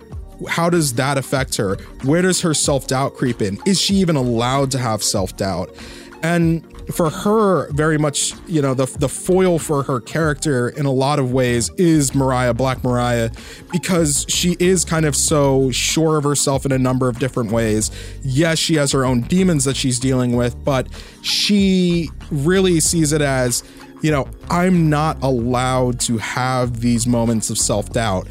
How 0.49 0.69
does 0.69 0.95
that 0.95 1.19
affect 1.19 1.57
her? 1.57 1.77
Where 2.03 2.23
does 2.23 2.41
her 2.41 2.55
self-doubt 2.55 3.15
creep 3.15 3.43
in? 3.43 3.61
Is 3.65 3.81
she 3.81 3.95
even 3.97 4.17
allowed 4.17 4.71
to 4.73 4.79
have 4.79 5.03
self-doubt? 5.03 5.77
And 6.23 6.65
for 6.91 7.11
her 7.11 7.71
very 7.73 7.99
much 7.99 8.33
you 8.47 8.61
know 8.61 8.75
the 8.75 8.87
the 8.99 9.09
foil 9.09 9.59
for 9.59 9.83
her 9.83 10.01
character 10.01 10.69
in 10.71 10.87
a 10.87 10.91
lot 10.93 11.19
of 11.19 11.33
ways 11.33 11.71
is 11.77 12.15
Mariah 12.15 12.55
Black 12.55 12.83
Mariah 12.83 13.31
because 13.71 14.27
she 14.29 14.57
is 14.59 14.85
kind 14.85 15.07
of 15.07 15.15
so 15.15 15.71
sure 15.71 16.19
of 16.19 16.25
herself 16.25 16.65
in 16.67 16.73
a 16.73 16.79
number 16.79 17.09
of 17.09 17.19
different 17.19 17.53
ways. 17.53 17.91
Yes 18.23 18.59
she 18.59 18.75
has 18.77 18.93
her 18.93 19.05
own 19.05 19.23
demons 19.23 19.65
that 19.65 19.77
she's 19.77 19.99
dealing 19.99 20.35
with 20.37 20.63
but 20.65 20.87
she 21.23 22.11
really 22.31 22.81
sees 22.81 23.13
it 23.13 23.23
as 23.23 23.63
you 24.03 24.11
know 24.11 24.29
I'm 24.51 24.91
not 24.91 25.23
allowed 25.23 26.01
to 26.01 26.19
have 26.19 26.81
these 26.81 27.07
moments 27.07 27.51
of 27.51 27.59
self-doubt 27.59 28.27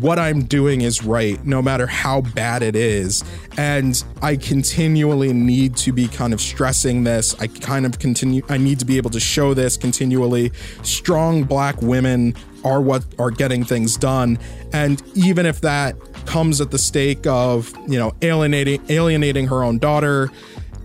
what 0.00 0.18
I'm 0.18 0.44
doing 0.44 0.80
is 0.80 1.04
right, 1.04 1.44
no 1.44 1.60
matter 1.60 1.86
how 1.86 2.22
bad 2.22 2.62
it 2.62 2.74
is. 2.74 3.22
And 3.56 4.02
I 4.22 4.36
continually 4.36 5.32
need 5.32 5.76
to 5.78 5.92
be 5.92 6.08
kind 6.08 6.32
of 6.32 6.40
stressing 6.40 7.04
this. 7.04 7.38
I 7.40 7.46
kind 7.46 7.84
of 7.84 7.98
continue, 7.98 8.42
I 8.48 8.56
need 8.56 8.78
to 8.78 8.84
be 8.84 8.96
able 8.96 9.10
to 9.10 9.20
show 9.20 9.54
this 9.54 9.76
continually. 9.76 10.52
Strong 10.82 11.44
black 11.44 11.80
women 11.82 12.34
are 12.64 12.80
what 12.80 13.04
are 13.18 13.30
getting 13.30 13.64
things 13.64 13.96
done. 13.96 14.38
And 14.72 15.02
even 15.14 15.46
if 15.46 15.60
that 15.62 15.96
comes 16.26 16.60
at 16.60 16.70
the 16.70 16.78
stake 16.78 17.26
of, 17.26 17.72
you 17.88 17.98
know, 17.98 18.12
alienating, 18.22 18.80
alienating 18.88 19.48
her 19.48 19.62
own 19.62 19.78
daughter, 19.78 20.30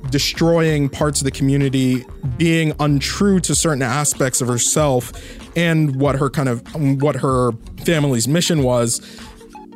destroying 0.09 0.89
parts 0.89 1.19
of 1.19 1.25
the 1.25 1.31
community, 1.31 2.05
being 2.37 2.73
untrue 2.79 3.39
to 3.41 3.55
certain 3.55 3.81
aspects 3.81 4.41
of 4.41 4.47
herself 4.47 5.11
and 5.57 5.95
what 5.95 6.15
her 6.15 6.29
kind 6.29 6.49
of 6.49 6.61
what 7.01 7.15
her 7.15 7.51
family's 7.83 8.27
mission 8.27 8.63
was. 8.63 8.99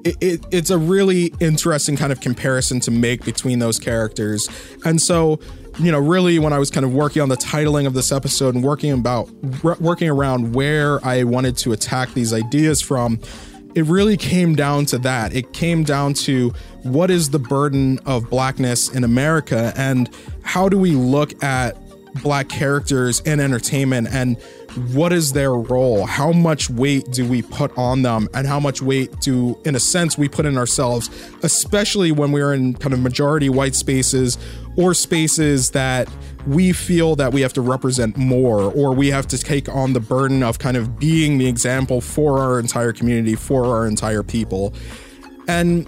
It, 0.04 0.18
it, 0.20 0.46
it's 0.52 0.70
a 0.72 0.80
really 0.80 1.32
interesting 1.40 1.96
kind 1.96 2.12
of 2.12 2.22
comparison 2.22 2.80
to 2.82 2.92
make 2.92 3.24
between 3.24 3.60
those 3.60 3.78
characters. 3.78 4.50
And 4.84 5.00
so, 5.00 5.40
you 5.80 5.92
know, 5.92 6.00
really 6.00 6.40
when 6.40 6.54
I 6.54 6.60
was 6.60 6.72
kind 6.72 6.86
of 6.86 6.94
working 6.94 7.22
on 7.22 7.30
the 7.30 7.38
titling 7.38 7.86
of 7.86 7.94
this 7.94 8.12
episode 8.12 8.56
and 8.56 8.64
working 8.64 8.92
about 8.92 9.30
working 9.64 10.10
around 10.10 10.56
where 10.56 11.04
I 11.06 11.24
wanted 11.24 11.56
to 11.58 11.72
attack 11.72 12.14
these 12.14 12.34
ideas 12.34 12.82
from, 12.82 13.20
it 13.76 13.86
really 13.86 14.18
came 14.18 14.56
down 14.56 14.86
to 14.88 14.98
that. 15.00 15.34
It 15.34 15.54
came 15.54 15.84
down 15.84 16.14
to 16.14 16.54
what 16.84 17.10
is 17.12 17.30
the 17.30 17.40
burden 17.40 18.00
of 18.06 18.30
blackness 18.30 18.90
in 18.90 19.04
America 19.04 19.74
and 19.76 20.10
how 20.44 20.70
do 20.70 20.78
we 20.78 20.92
look 20.92 21.42
at 21.44 21.78
black 22.22 22.50
characters 22.50 23.22
in 23.22 23.40
entertainment 23.40 24.08
and 24.12 24.38
what 24.94 25.12
is 25.12 25.34
their 25.34 25.54
role? 25.54 26.06
How 26.06 26.32
much 26.32 26.70
weight 26.70 27.12
do 27.12 27.28
we 27.28 27.42
put 27.42 27.78
on 27.78 28.02
them? 28.02 28.30
And 28.34 28.48
how 28.48 28.60
much 28.60 28.82
weight 28.82 29.20
do, 29.20 29.60
in 29.66 29.76
a 29.76 29.80
sense, 29.80 30.18
we 30.18 30.30
put 30.30 30.46
in 30.46 30.58
ourselves, 30.58 31.10
especially 31.44 32.12
when 32.12 32.32
we're 32.32 32.54
in 32.54 32.76
kind 32.76 32.94
of 32.94 33.00
majority 33.00 33.50
white 33.50 33.76
spaces 33.76 34.38
or 34.78 34.94
spaces 34.94 35.72
that 35.72 36.10
we 36.48 36.72
feel 36.72 37.16
that 37.16 37.34
we 37.34 37.42
have 37.42 37.54
to 37.54 37.62
represent 37.62 38.18
more 38.18 38.62
or 38.74 38.94
we 38.94 39.10
have 39.10 39.28
to 39.28 39.38
take 39.38 39.70
on 39.70 39.94
the 39.94 40.00
burden 40.00 40.44
of 40.44 40.60
kind 40.60 40.78
of 40.78 41.00
being 41.00 41.38
the 41.38 41.48
example 41.48 42.02
for 42.02 42.40
our 42.40 42.60
entire 42.60 42.94
community, 42.94 43.36
for 43.36 43.66
our 43.66 43.88
entire 43.88 44.24
people. 44.24 44.74
And 45.48 45.88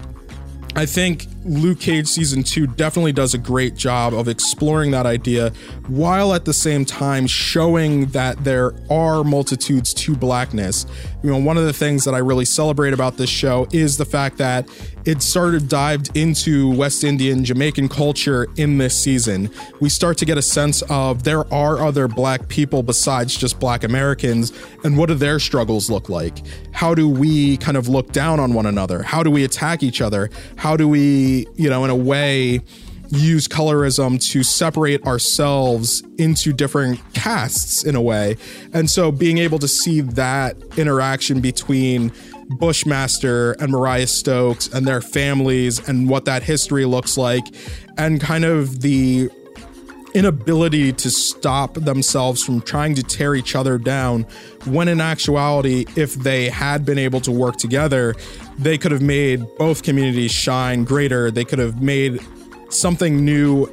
I 0.76 0.86
think 0.86 1.26
Luke 1.44 1.78
Cage 1.78 2.08
season 2.08 2.42
two 2.42 2.66
definitely 2.66 3.12
does 3.12 3.34
a 3.34 3.38
great 3.38 3.74
job 3.74 4.14
of 4.14 4.28
exploring 4.28 4.90
that 4.92 5.06
idea 5.06 5.50
while 5.88 6.32
at 6.34 6.44
the 6.44 6.54
same 6.54 6.84
time 6.84 7.26
showing 7.26 8.06
that 8.06 8.42
there 8.44 8.72
are 8.90 9.22
multitudes 9.24 9.92
to 9.94 10.16
blackness. 10.16 10.86
You 11.22 11.30
know, 11.30 11.38
one 11.38 11.56
of 11.56 11.64
the 11.64 11.72
things 11.72 12.04
that 12.04 12.14
I 12.14 12.18
really 12.18 12.44
celebrate 12.44 12.92
about 12.92 13.16
this 13.16 13.30
show 13.30 13.66
is 13.72 13.96
the 13.96 14.04
fact 14.04 14.38
that 14.38 14.68
it 15.04 15.22
started 15.22 15.68
dived 15.68 16.16
into 16.16 16.74
West 16.74 17.04
Indian 17.04 17.44
Jamaican 17.44 17.88
culture 17.88 18.46
in 18.56 18.78
this 18.78 18.98
season. 18.98 19.50
We 19.80 19.90
start 19.90 20.16
to 20.18 20.24
get 20.24 20.38
a 20.38 20.42
sense 20.42 20.82
of 20.88 21.24
there 21.24 21.52
are 21.52 21.78
other 21.78 22.08
black 22.08 22.48
people 22.48 22.82
besides 22.82 23.36
just 23.36 23.60
black 23.60 23.84
Americans, 23.84 24.52
and 24.82 24.96
what 24.96 25.06
do 25.06 25.14
their 25.14 25.38
struggles 25.38 25.90
look 25.90 26.08
like? 26.08 26.38
How 26.72 26.94
do 26.94 27.08
we 27.08 27.58
kind 27.58 27.76
of 27.76 27.88
look 27.88 28.12
down 28.12 28.40
on 28.40 28.54
one 28.54 28.66
another? 28.66 29.02
How 29.02 29.22
do 29.22 29.30
we 29.30 29.44
attack 29.44 29.82
each 29.82 30.00
other? 30.00 30.30
How 30.56 30.76
do 30.76 30.88
we, 30.88 31.33
you 31.56 31.68
know, 31.70 31.84
in 31.84 31.90
a 31.90 31.96
way, 31.96 32.60
use 33.10 33.46
colorism 33.46 34.20
to 34.30 34.42
separate 34.42 35.04
ourselves 35.06 36.02
into 36.18 36.52
different 36.52 37.00
castes 37.14 37.84
in 37.84 37.94
a 37.94 38.02
way. 38.02 38.36
And 38.72 38.90
so 38.90 39.12
being 39.12 39.38
able 39.38 39.58
to 39.60 39.68
see 39.68 40.00
that 40.00 40.56
interaction 40.76 41.40
between 41.40 42.12
Bushmaster 42.58 43.52
and 43.52 43.70
Mariah 43.72 44.06
Stokes 44.06 44.68
and 44.68 44.86
their 44.86 45.00
families 45.00 45.86
and 45.88 46.08
what 46.08 46.24
that 46.24 46.42
history 46.42 46.84
looks 46.84 47.16
like, 47.16 47.44
and 47.96 48.20
kind 48.20 48.44
of 48.44 48.80
the 48.80 49.30
inability 50.14 50.92
to 50.92 51.10
stop 51.10 51.74
themselves 51.74 52.42
from 52.42 52.60
trying 52.60 52.94
to 52.94 53.02
tear 53.02 53.34
each 53.34 53.54
other 53.56 53.78
down 53.78 54.22
when 54.64 54.88
in 54.88 55.00
actuality 55.00 55.84
if 55.96 56.14
they 56.14 56.48
had 56.48 56.84
been 56.84 56.98
able 56.98 57.20
to 57.20 57.32
work 57.32 57.56
together 57.56 58.14
they 58.58 58.78
could 58.78 58.92
have 58.92 59.02
made 59.02 59.44
both 59.58 59.82
communities 59.82 60.30
shine 60.30 60.84
greater. 60.84 61.30
They 61.30 61.44
could 61.44 61.58
have 61.58 61.82
made 61.82 62.20
something 62.70 63.24
new 63.24 63.66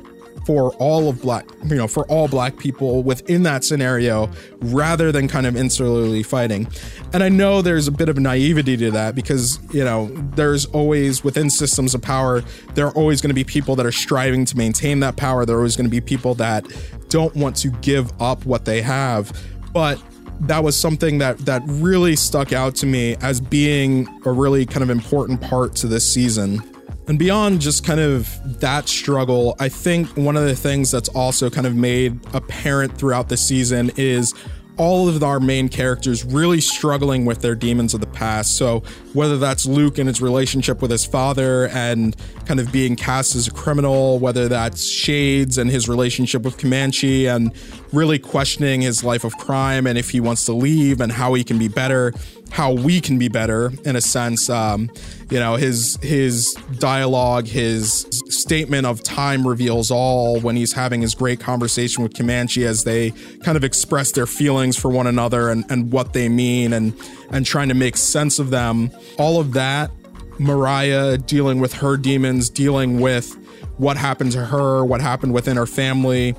for 0.51 0.73
all 0.79 1.07
of 1.07 1.21
black 1.21 1.45
you 1.67 1.75
know 1.75 1.87
for 1.87 2.05
all 2.07 2.27
black 2.27 2.57
people 2.57 3.03
within 3.03 3.43
that 3.43 3.63
scenario 3.63 4.29
rather 4.63 5.09
than 5.09 5.25
kind 5.25 5.45
of 5.45 5.53
insularly 5.53 6.25
fighting. 6.25 6.67
And 7.13 7.23
i 7.23 7.29
know 7.29 7.61
there's 7.61 7.87
a 7.87 7.91
bit 7.91 8.09
of 8.09 8.19
naivety 8.19 8.75
to 8.75 8.91
that 8.91 9.15
because 9.15 9.59
you 9.73 9.85
know 9.85 10.07
there's 10.35 10.65
always 10.65 11.23
within 11.23 11.49
systems 11.49 11.95
of 11.95 12.01
power 12.01 12.43
there 12.73 12.85
are 12.85 12.93
always 12.95 13.21
going 13.21 13.29
to 13.29 13.33
be 13.33 13.45
people 13.45 13.77
that 13.77 13.85
are 13.85 13.93
striving 13.93 14.43
to 14.43 14.57
maintain 14.57 14.99
that 14.99 15.15
power. 15.15 15.45
There 15.45 15.55
are 15.55 15.59
always 15.59 15.77
going 15.77 15.87
to 15.87 15.91
be 15.91 16.01
people 16.01 16.35
that 16.35 16.65
don't 17.07 17.33
want 17.33 17.55
to 17.57 17.69
give 17.69 18.11
up 18.21 18.45
what 18.45 18.65
they 18.65 18.81
have. 18.81 19.31
But 19.71 20.01
that 20.41 20.63
was 20.63 20.75
something 20.75 21.19
that 21.19 21.37
that 21.39 21.61
really 21.65 22.17
stuck 22.17 22.51
out 22.51 22.75
to 22.75 22.85
me 22.85 23.15
as 23.21 23.39
being 23.39 24.05
a 24.25 24.31
really 24.33 24.65
kind 24.65 24.83
of 24.83 24.89
important 24.89 25.39
part 25.39 25.75
to 25.77 25.87
this 25.87 26.11
season 26.11 26.59
and 27.07 27.17
beyond 27.17 27.61
just 27.61 27.83
kind 27.85 27.99
of 27.99 28.29
that 28.59 28.87
struggle, 28.87 29.55
I 29.59 29.69
think 29.69 30.07
one 30.15 30.37
of 30.37 30.45
the 30.45 30.55
things 30.55 30.91
that's 30.91 31.09
also 31.09 31.49
kind 31.49 31.67
of 31.67 31.75
made 31.75 32.19
apparent 32.33 32.97
throughout 32.97 33.29
the 33.29 33.37
season 33.37 33.91
is 33.97 34.33
all 34.77 35.07
of 35.07 35.21
our 35.21 35.39
main 35.39 35.69
characters 35.69 36.23
really 36.23 36.61
struggling 36.61 37.25
with 37.25 37.41
their 37.41 37.55
demons 37.55 37.93
of 37.93 37.99
the 38.01 38.07
past. 38.07 38.57
So, 38.57 38.81
whether 39.13 39.37
that's 39.37 39.65
Luke 39.65 39.97
and 39.97 40.07
his 40.07 40.21
relationship 40.21 40.81
with 40.81 40.89
his 40.89 41.05
father 41.05 41.67
and 41.67 42.15
kind 42.45 42.59
of 42.59 42.71
being 42.71 42.95
cast 42.95 43.35
as 43.35 43.47
a 43.47 43.51
criminal, 43.51 44.17
whether 44.17 44.47
that's 44.47 44.83
Shades 44.83 45.57
and 45.57 45.69
his 45.69 45.87
relationship 45.89 46.43
with 46.43 46.57
Comanche 46.57 47.27
and 47.27 47.53
really 47.91 48.17
questioning 48.17 48.81
his 48.81 49.03
life 49.03 49.23
of 49.23 49.37
crime 49.37 49.85
and 49.85 49.97
if 49.97 50.09
he 50.09 50.19
wants 50.19 50.45
to 50.45 50.53
leave 50.53 51.01
and 51.01 51.11
how 51.11 51.33
he 51.33 51.43
can 51.43 51.59
be 51.59 51.67
better, 51.67 52.13
how 52.51 52.73
we 52.73 52.99
can 52.99 53.17
be 53.17 53.29
better 53.29 53.71
in 53.85 53.95
a 53.95 54.01
sense. 54.01 54.49
Um, 54.49 54.91
you 55.29 55.39
know, 55.39 55.55
his 55.55 55.97
his 56.01 56.53
dialogue, 56.77 57.47
his 57.47 58.05
statement 58.27 58.85
of 58.85 59.01
time 59.01 59.47
reveals 59.47 59.89
all 59.89 60.39
when 60.41 60.55
he's 60.57 60.73
having 60.73 61.01
his 61.01 61.15
great 61.15 61.39
conversation 61.39 62.03
with 62.03 62.13
Comanche 62.13 62.65
as 62.65 62.83
they 62.83 63.11
kind 63.43 63.57
of 63.57 63.63
express 63.63 64.11
their 64.11 64.25
feelings 64.25 64.77
for 64.77 64.89
one 64.89 65.07
another 65.07 65.49
and, 65.49 65.63
and 65.69 65.91
what 65.91 66.13
they 66.13 66.27
mean 66.27 66.73
and 66.73 66.93
and 67.31 67.45
trying 67.45 67.69
to 67.69 67.73
make 67.73 67.95
sense 67.95 68.37
of 68.37 68.49
them. 68.49 68.91
All 69.17 69.39
of 69.39 69.53
that, 69.53 69.89
Mariah 70.37 71.17
dealing 71.17 71.59
with 71.61 71.73
her 71.73 71.95
demons, 71.95 72.49
dealing 72.49 72.99
with 72.99 73.37
what 73.77 73.95
happened 73.95 74.33
to 74.33 74.45
her, 74.45 74.83
what 74.83 74.99
happened 74.99 75.33
within 75.33 75.55
her 75.55 75.65
family, 75.65 76.31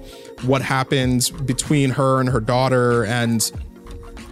what 0.43 0.61
happened 0.61 1.31
between 1.47 1.91
her 1.91 2.21
and 2.21 2.29
her 2.29 2.41
daughter, 2.41 3.05
and 3.07 3.51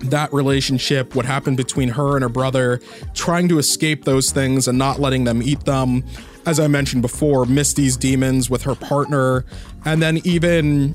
that 0.01 0.33
relationship, 0.33 1.15
what 1.15 1.27
happened 1.27 1.57
between 1.57 1.91
her 1.91 2.17
and 2.17 2.23
her 2.23 2.29
brother, 2.29 2.81
trying 3.15 3.49
to 3.49 3.59
escape 3.59 4.05
those 4.05 4.31
things 4.31 4.67
and 4.69 4.79
not 4.79 4.99
letting 4.99 5.25
them 5.25 5.43
eat 5.43 5.65
them. 5.65 6.05
As 6.47 6.59
I 6.59 6.69
mentioned 6.69 7.03
before, 7.03 7.45
Misty's 7.47 7.97
demons 7.97 8.49
with 8.49 8.63
her 8.63 8.75
partner, 8.75 9.45
and 9.85 10.03
then 10.03 10.21
even 10.25 10.95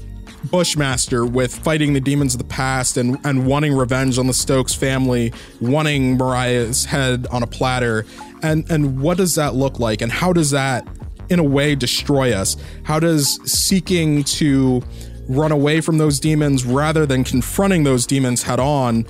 Bushmaster 0.50 1.26
with 1.26 1.56
fighting 1.56 1.94
the 1.94 2.00
demons 2.00 2.34
of 2.34 2.40
the 2.40 2.46
past 2.46 2.98
and, 2.98 3.18
and 3.24 3.46
wanting 3.46 3.74
revenge 3.74 4.18
on 4.18 4.28
the 4.28 4.34
Stokes 4.34 4.74
family, 4.74 5.34
wanting 5.62 6.18
Mariah's 6.18 6.86
head 6.86 7.28
on 7.32 7.44
a 7.44 7.48
platter. 7.48 8.06
And 8.44 8.70
and 8.70 9.00
what 9.00 9.18
does 9.18 9.36
that 9.36 9.56
look 9.56 9.80
like? 9.80 10.02
And 10.02 10.12
how 10.12 10.34
does 10.34 10.52
that 10.52 10.88
in 11.30 11.40
a 11.40 11.44
way 11.44 11.76
destroy 11.76 12.34
us? 12.34 12.58
How 12.84 13.00
does 13.00 13.40
seeking 13.52 14.24
to 14.24 14.84
run 15.28 15.52
away 15.52 15.82
from 15.82 15.98
those 15.98 16.20
demons 16.20 16.66
rather 16.66 17.06
than 17.06 17.24
confronting 17.24 17.84
those 17.84 18.06
demons 18.06 18.44
head 18.44 18.60
on 18.60 19.06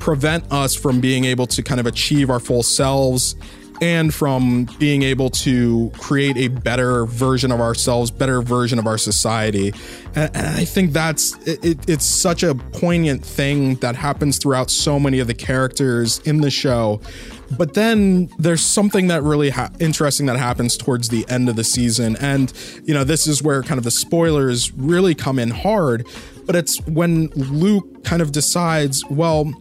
prevent 0.00 0.50
us 0.52 0.74
from 0.74 1.00
being 1.00 1.24
able 1.24 1.46
to 1.46 1.62
kind 1.62 1.80
of 1.80 1.86
achieve 1.86 2.30
our 2.30 2.40
full 2.40 2.62
selves 2.62 3.34
and 3.80 4.12
from 4.14 4.68
being 4.78 5.02
able 5.02 5.30
to 5.30 5.90
create 5.98 6.36
a 6.36 6.48
better 6.48 7.06
version 7.06 7.52
of 7.52 7.60
ourselves, 7.60 8.10
better 8.10 8.42
version 8.42 8.78
of 8.78 8.86
our 8.86 8.98
society. 8.98 9.72
And, 10.14 10.30
I 10.36 10.64
think 10.64 10.92
that's 10.92 11.36
it, 11.46 11.88
it's 11.88 12.06
such 12.06 12.42
a 12.42 12.54
poignant 12.54 13.24
thing 13.24 13.76
that 13.76 13.96
happens 13.96 14.38
throughout 14.38 14.70
so 14.70 14.98
many 14.98 15.18
of 15.18 15.26
the 15.26 15.34
characters 15.34 16.20
in 16.20 16.40
the 16.40 16.50
show. 16.50 17.00
But 17.56 17.74
then 17.74 18.28
there's 18.38 18.62
something 18.62 19.06
that 19.08 19.22
really 19.22 19.50
ha- 19.50 19.70
interesting 19.78 20.26
that 20.26 20.36
happens 20.36 20.76
towards 20.76 21.08
the 21.10 21.24
end 21.28 21.48
of 21.48 21.56
the 21.56 21.64
season. 21.64 22.16
And, 22.16 22.52
you 22.84 22.92
know, 22.92 23.04
this 23.04 23.26
is 23.26 23.42
where 23.42 23.62
kind 23.62 23.78
of 23.78 23.84
the 23.84 23.90
spoilers 23.90 24.72
really 24.72 25.14
come 25.14 25.38
in 25.38 25.50
hard. 25.50 26.06
But 26.44 26.56
it's 26.56 26.80
when 26.86 27.26
Luke 27.34 28.04
kind 28.04 28.22
of 28.22 28.32
decides, 28.32 29.04
well, 29.10 29.52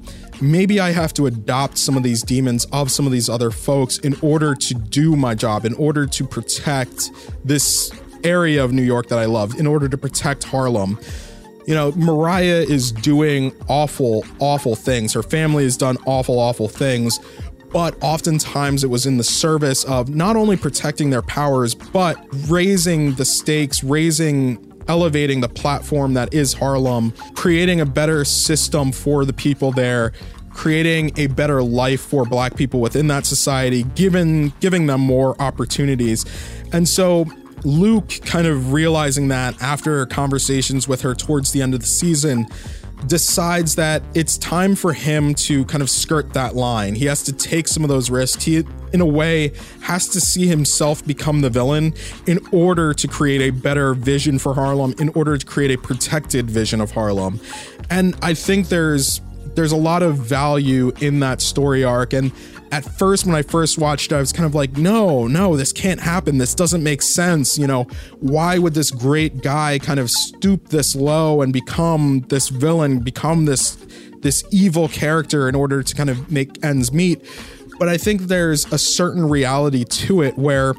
maybe 0.41 0.79
I 0.79 0.91
have 0.91 1.13
to 1.15 1.25
adopt 1.25 1.77
some 1.77 1.97
of 1.97 2.03
these 2.03 2.23
demons 2.23 2.65
of 2.71 2.91
some 2.91 3.05
of 3.05 3.11
these 3.11 3.29
other 3.29 3.51
folks 3.51 3.97
in 3.99 4.15
order 4.21 4.55
to 4.55 4.73
do 4.73 5.15
my 5.15 5.35
job, 5.35 5.65
in 5.65 5.73
order 5.75 6.05
to 6.05 6.27
protect 6.27 7.11
this 7.43 7.91
area 8.23 8.63
of 8.63 8.73
New 8.73 8.81
York 8.81 9.07
that 9.07 9.19
I 9.19 9.25
love, 9.25 9.59
in 9.59 9.67
order 9.67 9.87
to 9.87 9.97
protect 9.97 10.43
Harlem. 10.43 10.99
You 11.67 11.73
know, 11.73 11.91
Mariah 11.93 12.65
is 12.67 12.91
doing 12.91 13.51
awful, 13.67 14.23
awful 14.39 14.75
things. 14.75 15.13
Her 15.13 15.23
family 15.23 15.63
has 15.63 15.77
done 15.77 15.97
awful, 16.05 16.39
awful 16.39 16.67
things. 16.67 17.19
But 17.71 17.95
oftentimes 18.01 18.83
it 18.83 18.89
was 18.89 19.05
in 19.05 19.17
the 19.17 19.23
service 19.23 19.83
of 19.83 20.07
not 20.07 20.35
only 20.37 20.55
protecting 20.55 21.09
their 21.09 21.21
powers, 21.21 21.75
but 21.75 22.17
raising 22.47 23.15
the 23.15 23.25
stakes, 23.25 23.83
raising 23.83 24.74
elevating 24.87 25.41
the 25.41 25.49
platform 25.49 26.13
that 26.13 26.33
is 26.33 26.53
Harlem, 26.53 27.11
creating 27.35 27.81
a 27.81 27.85
better 27.85 28.25
system 28.25 28.91
for 28.91 29.25
the 29.25 29.33
people 29.33 29.71
there, 29.71 30.11
creating 30.51 31.11
a 31.17 31.27
better 31.27 31.61
life 31.61 32.01
for 32.01 32.25
black 32.25 32.55
people 32.55 32.79
within 32.79 33.07
that 33.07 33.25
society, 33.25 33.83
giving 33.95 34.53
giving 34.59 34.87
them 34.87 35.01
more 35.01 35.39
opportunities. 35.41 36.25
And 36.71 36.87
so 36.87 37.25
Luke 37.63 38.09
kind 38.23 38.47
of 38.47 38.73
realizing 38.73 39.27
that 39.29 39.61
after 39.61 40.05
conversations 40.05 40.87
with 40.87 41.01
her 41.01 41.15
towards 41.15 41.51
the 41.51 41.61
end 41.61 41.73
of 41.73 41.81
the 41.81 41.87
season, 41.87 42.47
decides 43.07 43.75
that 43.75 44.03
it's 44.13 44.37
time 44.37 44.75
for 44.75 44.93
him 44.93 45.35
to 45.35 45.65
kind 45.65 45.81
of 45.81 45.89
skirt 45.89 46.33
that 46.33 46.55
line. 46.55 46.95
He 46.95 47.05
has 47.05 47.23
to 47.23 47.33
take 47.33 47.67
some 47.67 47.83
of 47.83 47.89
those 47.89 48.09
risks. 48.09 48.43
He, 48.43 48.63
in 48.93 49.01
a 49.01 49.05
way, 49.05 49.53
has 49.81 50.07
to 50.09 50.21
see 50.21 50.47
himself 50.47 51.05
become 51.05 51.41
the 51.41 51.49
villain 51.49 51.93
in 52.25 52.39
order 52.51 52.93
to 52.93 53.07
create 53.07 53.41
a 53.41 53.51
better 53.51 53.93
vision 53.93 54.39
for 54.39 54.53
Harlem, 54.53 54.95
in 54.99 55.09
order 55.09 55.37
to 55.37 55.45
create 55.45 55.71
a 55.71 55.77
protected 55.77 56.49
vision 56.49 56.81
of 56.81 56.91
Harlem. 56.91 57.39
And 57.89 58.15
I 58.21 58.33
think 58.33 58.69
there's 58.69 59.21
there's 59.55 59.71
a 59.71 59.77
lot 59.77 60.03
of 60.03 60.17
value 60.17 60.91
in 60.99 61.21
that 61.21 61.41
story 61.41 61.83
arc 61.83 62.13
and 62.13 62.31
at 62.75 62.83
first 62.83 63.25
when 63.25 63.35
I 63.35 63.41
first 63.41 63.77
watched 63.77 64.11
I 64.11 64.19
was 64.19 64.33
kind 64.33 64.45
of 64.45 64.53
like, 64.53 64.75
no, 64.75 65.27
no, 65.27 65.55
this 65.55 65.71
can't 65.71 66.01
happen. 66.01 66.37
This 66.37 66.53
doesn't 66.53 66.83
make 66.83 67.01
sense. 67.01 67.57
You 67.57 67.67
know, 67.67 67.83
why 68.19 68.57
would 68.57 68.73
this 68.73 68.91
great 68.91 69.41
guy 69.41 69.79
kind 69.79 69.97
of 69.97 70.11
stoop 70.11 70.67
this 70.67 70.93
low 70.93 71.41
and 71.41 71.53
become 71.53 72.25
this 72.27 72.49
villain, 72.49 72.99
become 72.99 73.45
this 73.45 73.77
this 74.19 74.43
evil 74.51 74.89
character 74.89 75.47
in 75.47 75.55
order 75.55 75.83
to 75.83 75.95
kind 75.95 76.09
of 76.09 76.29
make 76.29 76.63
ends 76.65 76.91
meet? 76.91 77.25
But 77.79 77.87
I 77.87 77.97
think 77.97 78.23
there's 78.23 78.65
a 78.73 78.77
certain 78.77 79.29
reality 79.29 79.85
to 79.85 80.21
it 80.21 80.37
where 80.37 80.73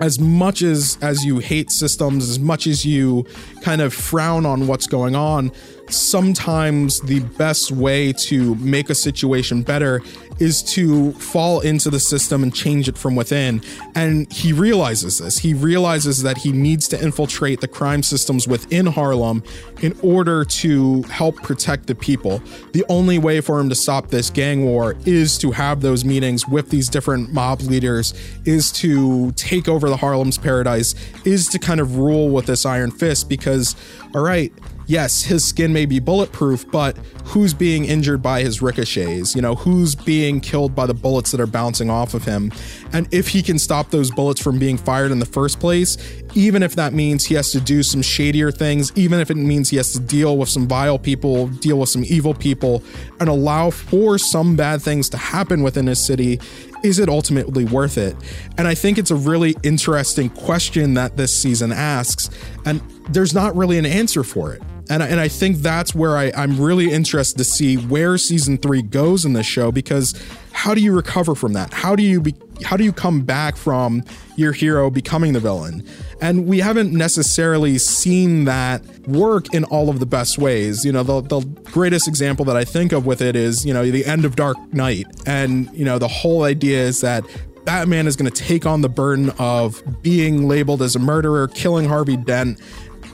as 0.00 0.18
much 0.18 0.62
as 0.62 0.98
as 1.00 1.24
you 1.24 1.38
hate 1.38 1.70
systems 1.70 2.28
as 2.28 2.38
much 2.40 2.66
as 2.66 2.84
you 2.84 3.24
kind 3.62 3.80
of 3.80 3.94
frown 3.94 4.44
on 4.44 4.66
what's 4.66 4.88
going 4.88 5.14
on 5.14 5.52
sometimes 5.88 7.00
the 7.02 7.20
best 7.20 7.70
way 7.70 8.12
to 8.12 8.54
make 8.56 8.90
a 8.90 8.94
situation 8.94 9.62
better 9.62 10.00
is 10.38 10.62
to 10.62 11.12
fall 11.12 11.60
into 11.60 11.90
the 11.90 12.00
system 12.00 12.42
and 12.42 12.54
change 12.54 12.88
it 12.88 12.98
from 12.98 13.14
within. 13.14 13.62
And 13.94 14.30
he 14.32 14.52
realizes 14.52 15.18
this. 15.18 15.38
He 15.38 15.54
realizes 15.54 16.22
that 16.22 16.38
he 16.38 16.52
needs 16.52 16.88
to 16.88 17.02
infiltrate 17.02 17.60
the 17.60 17.68
crime 17.68 18.02
systems 18.02 18.48
within 18.48 18.86
Harlem 18.86 19.42
in 19.82 19.96
order 20.02 20.44
to 20.44 21.02
help 21.04 21.36
protect 21.36 21.86
the 21.86 21.94
people. 21.94 22.42
The 22.72 22.84
only 22.88 23.18
way 23.18 23.40
for 23.40 23.60
him 23.60 23.68
to 23.68 23.74
stop 23.74 24.08
this 24.08 24.30
gang 24.30 24.64
war 24.64 24.96
is 25.04 25.38
to 25.38 25.50
have 25.52 25.80
those 25.80 26.04
meetings 26.04 26.48
with 26.48 26.70
these 26.70 26.88
different 26.88 27.32
mob 27.32 27.60
leaders, 27.60 28.14
is 28.44 28.72
to 28.72 29.32
take 29.32 29.68
over 29.68 29.88
the 29.88 29.96
Harlem's 29.96 30.38
paradise, 30.38 30.94
is 31.24 31.48
to 31.48 31.58
kind 31.58 31.80
of 31.80 31.96
rule 31.96 32.30
with 32.30 32.46
this 32.46 32.66
iron 32.66 32.90
fist 32.90 33.28
because, 33.28 33.76
all 34.14 34.22
right, 34.22 34.52
yes, 34.86 35.22
his 35.22 35.44
skin 35.44 35.72
may 35.72 35.86
be 35.86 35.98
bulletproof, 35.98 36.70
but 36.70 36.96
who's 37.24 37.54
being 37.54 37.84
injured 37.84 38.22
by 38.22 38.42
his 38.42 38.60
ricochets? 38.60 39.34
You 39.34 39.42
know, 39.42 39.54
who's 39.54 39.94
being 39.94 40.40
killed 40.40 40.74
by 40.74 40.86
the 40.86 40.94
bullets 40.94 41.30
that 41.32 41.40
are 41.40 41.46
bouncing 41.46 41.90
off 41.90 42.14
of 42.14 42.24
him? 42.24 42.52
And 42.92 43.12
if 43.12 43.28
he 43.28 43.42
can 43.42 43.58
stop 43.58 43.90
those 43.90 44.10
bullets 44.10 44.40
from 44.40 44.58
being 44.58 44.76
fired 44.76 45.10
in 45.10 45.18
the 45.18 45.26
first 45.26 45.60
place, 45.60 45.96
even 46.34 46.62
if 46.62 46.74
that 46.76 46.92
means 46.92 47.24
he 47.24 47.34
has 47.34 47.52
to 47.52 47.60
do 47.60 47.82
some 47.82 48.02
shadier 48.02 48.50
things, 48.50 48.92
even 48.96 49.20
if 49.20 49.30
it 49.30 49.36
means 49.36 49.70
he 49.70 49.76
has 49.76 49.92
to 49.92 50.00
deal 50.00 50.36
with 50.36 50.48
some 50.48 50.66
vile 50.66 50.98
people, 50.98 51.48
deal 51.48 51.78
with 51.78 51.88
some 51.88 52.04
evil 52.06 52.34
people, 52.34 52.82
and 53.20 53.28
allow 53.28 53.70
for 53.70 54.18
some 54.18 54.56
bad 54.56 54.82
things 54.82 55.08
to 55.10 55.16
happen 55.16 55.62
within 55.62 55.86
his 55.86 56.04
city, 56.04 56.40
is 56.82 56.98
it 56.98 57.08
ultimately 57.08 57.64
worth 57.64 57.96
it? 57.96 58.14
And 58.58 58.68
I 58.68 58.74
think 58.74 58.98
it's 58.98 59.10
a 59.10 59.16
really 59.16 59.56
interesting 59.62 60.28
question 60.28 60.94
that 60.94 61.16
this 61.16 61.32
season 61.32 61.72
asks, 61.72 62.28
and 62.66 62.80
there's 63.08 63.32
not 63.32 63.56
really 63.56 63.78
an 63.78 63.86
answer 63.86 64.22
for 64.22 64.52
it 64.52 64.62
and 64.90 65.02
I, 65.02 65.08
and 65.08 65.20
I 65.20 65.28
think 65.28 65.58
that's 65.58 65.94
where 65.94 66.16
I, 66.16 66.30
I'm 66.36 66.60
really 66.60 66.92
interested 66.92 67.38
to 67.38 67.44
see 67.44 67.76
where 67.76 68.18
season 68.18 68.58
three 68.58 68.82
goes 68.82 69.24
in 69.24 69.32
this 69.32 69.46
show 69.46 69.72
because 69.72 70.14
how 70.52 70.74
do 70.74 70.80
you 70.80 70.92
recover 70.94 71.34
from 71.34 71.54
that? 71.54 71.72
How 71.72 71.96
do 71.96 72.02
you 72.02 72.20
be, 72.20 72.34
how 72.62 72.76
do 72.76 72.84
you 72.84 72.92
come 72.92 73.22
back 73.22 73.56
from 73.56 74.04
your 74.36 74.52
hero 74.52 74.90
becoming 74.90 75.32
the 75.32 75.40
villain? 75.40 75.86
And 76.20 76.46
we 76.46 76.58
haven't 76.58 76.92
necessarily 76.92 77.78
seen 77.78 78.44
that 78.44 78.82
work 79.08 79.52
in 79.54 79.64
all 79.64 79.88
of 79.88 80.00
the 80.00 80.06
best 80.06 80.38
ways. 80.38 80.84
You 80.84 80.92
know, 80.92 81.02
the, 81.02 81.20
the 81.22 81.40
greatest 81.70 82.06
example 82.06 82.44
that 82.44 82.56
I 82.56 82.64
think 82.64 82.92
of 82.92 83.06
with 83.06 83.22
it 83.22 83.36
is, 83.36 83.64
you 83.64 83.72
know, 83.72 83.90
the 83.90 84.04
end 84.04 84.24
of 84.24 84.36
Dark 84.36 84.56
Knight. 84.72 85.06
And, 85.26 85.70
you 85.72 85.84
know, 85.84 85.98
the 85.98 86.08
whole 86.08 86.44
idea 86.44 86.78
is 86.78 87.00
that 87.00 87.24
Batman 87.64 88.06
is 88.06 88.16
going 88.16 88.30
to 88.30 88.42
take 88.42 88.66
on 88.66 88.82
the 88.82 88.88
burden 88.88 89.30
of 89.38 89.82
being 90.02 90.46
labeled 90.46 90.82
as 90.82 90.94
a 90.94 90.98
murderer, 90.98 91.48
killing 91.48 91.88
Harvey 91.88 92.16
Dent, 92.16 92.60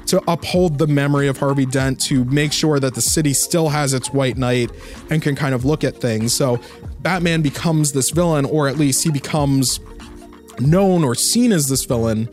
to 0.06 0.22
uphold 0.30 0.78
the 0.78 0.86
memory 0.86 1.28
of 1.28 1.38
Harvey 1.38 1.66
Dent, 1.66 2.00
to 2.02 2.24
make 2.26 2.52
sure 2.52 2.80
that 2.80 2.94
the 2.94 3.00
city 3.00 3.32
still 3.32 3.68
has 3.68 3.94
its 3.94 4.12
white 4.12 4.36
knight 4.36 4.70
and 5.10 5.22
can 5.22 5.36
kind 5.36 5.54
of 5.54 5.64
look 5.64 5.84
at 5.84 5.96
things. 5.96 6.34
So 6.34 6.58
Batman 7.00 7.42
becomes 7.42 7.92
this 7.92 8.10
villain, 8.10 8.44
or 8.44 8.68
at 8.68 8.76
least 8.76 9.04
he 9.04 9.10
becomes 9.10 9.80
known 10.58 11.04
or 11.04 11.14
seen 11.14 11.52
as 11.52 11.68
this 11.68 11.84
villain, 11.84 12.28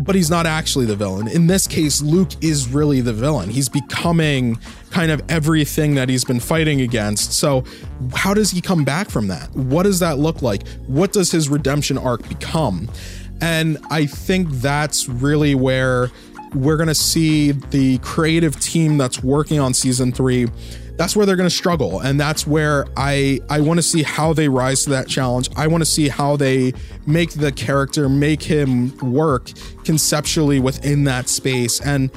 but 0.00 0.14
he's 0.14 0.30
not 0.30 0.46
actually 0.46 0.86
the 0.86 0.96
villain. 0.96 1.28
In 1.28 1.48
this 1.48 1.66
case, 1.66 2.00
Luke 2.00 2.30
is 2.40 2.68
really 2.68 3.00
the 3.00 3.12
villain. 3.12 3.50
He's 3.50 3.68
becoming 3.68 4.58
kind 4.90 5.10
of 5.10 5.20
everything 5.28 5.96
that 5.96 6.08
he's 6.08 6.24
been 6.24 6.40
fighting 6.40 6.80
against. 6.80 7.32
So, 7.32 7.64
how 8.14 8.32
does 8.32 8.50
he 8.50 8.60
come 8.60 8.84
back 8.84 9.10
from 9.10 9.28
that? 9.28 9.50
What 9.54 9.82
does 9.82 9.98
that 9.98 10.18
look 10.18 10.40
like? 10.40 10.66
What 10.86 11.12
does 11.12 11.30
his 11.30 11.48
redemption 11.48 11.98
arc 11.98 12.28
become? 12.28 12.88
And 13.40 13.78
I 13.90 14.06
think 14.06 14.50
that's 14.50 15.08
really 15.08 15.54
where 15.54 16.10
we're 16.54 16.76
going 16.76 16.88
to 16.88 16.94
see 16.94 17.52
the 17.52 17.98
creative 17.98 18.58
team 18.60 18.98
that's 18.98 19.22
working 19.22 19.58
on 19.58 19.74
season 19.74 20.12
three 20.12 20.48
that's 20.98 21.14
where 21.14 21.24
they're 21.24 21.36
going 21.36 21.48
to 21.48 21.54
struggle. 21.54 22.00
And 22.00 22.20
that's 22.20 22.46
where 22.46 22.86
i 22.96 23.40
i 23.48 23.60
want 23.60 23.78
to 23.78 23.82
see 23.82 24.02
how 24.02 24.34
they 24.34 24.48
rise 24.48 24.82
to 24.84 24.90
that 24.90 25.08
challenge. 25.08 25.48
I 25.56 25.68
want 25.68 25.80
to 25.80 25.86
see 25.86 26.08
how 26.08 26.36
they 26.36 26.74
make 27.06 27.30
the 27.30 27.52
character 27.52 28.08
make 28.08 28.42
him 28.42 28.96
work 28.98 29.52
conceptually 29.84 30.60
within 30.60 31.04
that 31.04 31.28
space. 31.28 31.80
And 31.80 32.10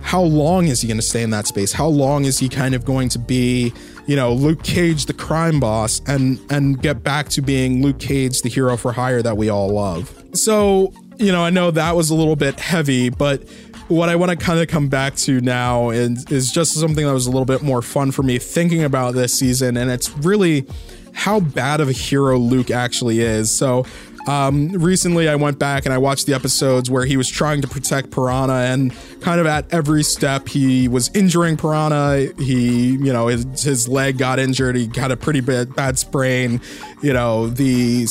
how 0.00 0.22
long 0.22 0.68
is 0.68 0.80
he 0.80 0.88
going 0.88 0.98
to 0.98 1.06
stay 1.06 1.22
in 1.22 1.30
that 1.30 1.48
space? 1.48 1.72
How 1.72 1.88
long 1.88 2.24
is 2.24 2.38
he 2.38 2.48
kind 2.48 2.74
of 2.74 2.84
going 2.84 3.10
to 3.10 3.18
be 3.18 3.74
you 4.06 4.16
know 4.16 4.32
luke 4.32 4.62
cage 4.62 5.04
the 5.06 5.12
crime 5.12 5.60
boss 5.60 6.00
and 6.06 6.40
and 6.50 6.80
get 6.80 7.02
back 7.02 7.28
to 7.30 7.42
being 7.42 7.82
luke 7.82 7.98
cage 7.98 8.40
the 8.40 8.48
hero 8.48 8.76
for 8.76 8.92
hire 8.92 9.20
that 9.20 9.36
we 9.36 9.48
all 9.48 9.68
love? 9.68 10.14
So 10.34 10.92
you 11.18 11.32
know 11.32 11.44
i 11.44 11.50
know 11.50 11.70
that 11.72 11.96
was 11.96 12.10
a 12.10 12.14
little 12.14 12.36
bit 12.36 12.60
heavy 12.60 13.10
but 13.10 13.42
what 13.88 14.08
I 14.08 14.16
want 14.16 14.30
to 14.30 14.36
kind 14.36 14.60
of 14.60 14.68
come 14.68 14.88
back 14.88 15.16
to 15.16 15.40
now 15.40 15.90
is, 15.90 16.24
is 16.30 16.52
just 16.52 16.74
something 16.74 17.06
that 17.06 17.12
was 17.12 17.26
a 17.26 17.30
little 17.30 17.46
bit 17.46 17.62
more 17.62 17.82
fun 17.82 18.12
for 18.12 18.22
me 18.22 18.38
thinking 18.38 18.84
about 18.84 19.14
this 19.14 19.38
season, 19.38 19.76
and 19.76 19.90
it's 19.90 20.10
really 20.18 20.66
how 21.12 21.40
bad 21.40 21.80
of 21.80 21.88
a 21.88 21.92
hero 21.92 22.38
Luke 22.38 22.70
actually 22.70 23.20
is. 23.20 23.50
So, 23.50 23.84
um, 24.28 24.68
recently 24.72 25.26
I 25.26 25.36
went 25.36 25.58
back 25.58 25.86
and 25.86 25.94
I 25.94 25.98
watched 25.98 26.26
the 26.26 26.34
episodes 26.34 26.90
where 26.90 27.06
he 27.06 27.16
was 27.16 27.30
trying 27.30 27.62
to 27.62 27.68
protect 27.68 28.10
Piranha, 28.10 28.52
and 28.52 28.94
kind 29.22 29.40
of 29.40 29.46
at 29.46 29.72
every 29.72 30.02
step 30.02 30.48
he 30.48 30.86
was 30.86 31.10
injuring 31.14 31.56
Piranha. 31.56 32.30
He, 32.38 32.90
you 32.90 33.12
know, 33.12 33.28
his, 33.28 33.62
his 33.62 33.88
leg 33.88 34.18
got 34.18 34.38
injured. 34.38 34.76
He 34.76 34.90
had 34.94 35.10
a 35.10 35.16
pretty 35.16 35.40
bad, 35.40 35.74
bad 35.74 35.98
sprain. 35.98 36.60
You 37.02 37.14
know, 37.14 37.46
the 37.46 38.06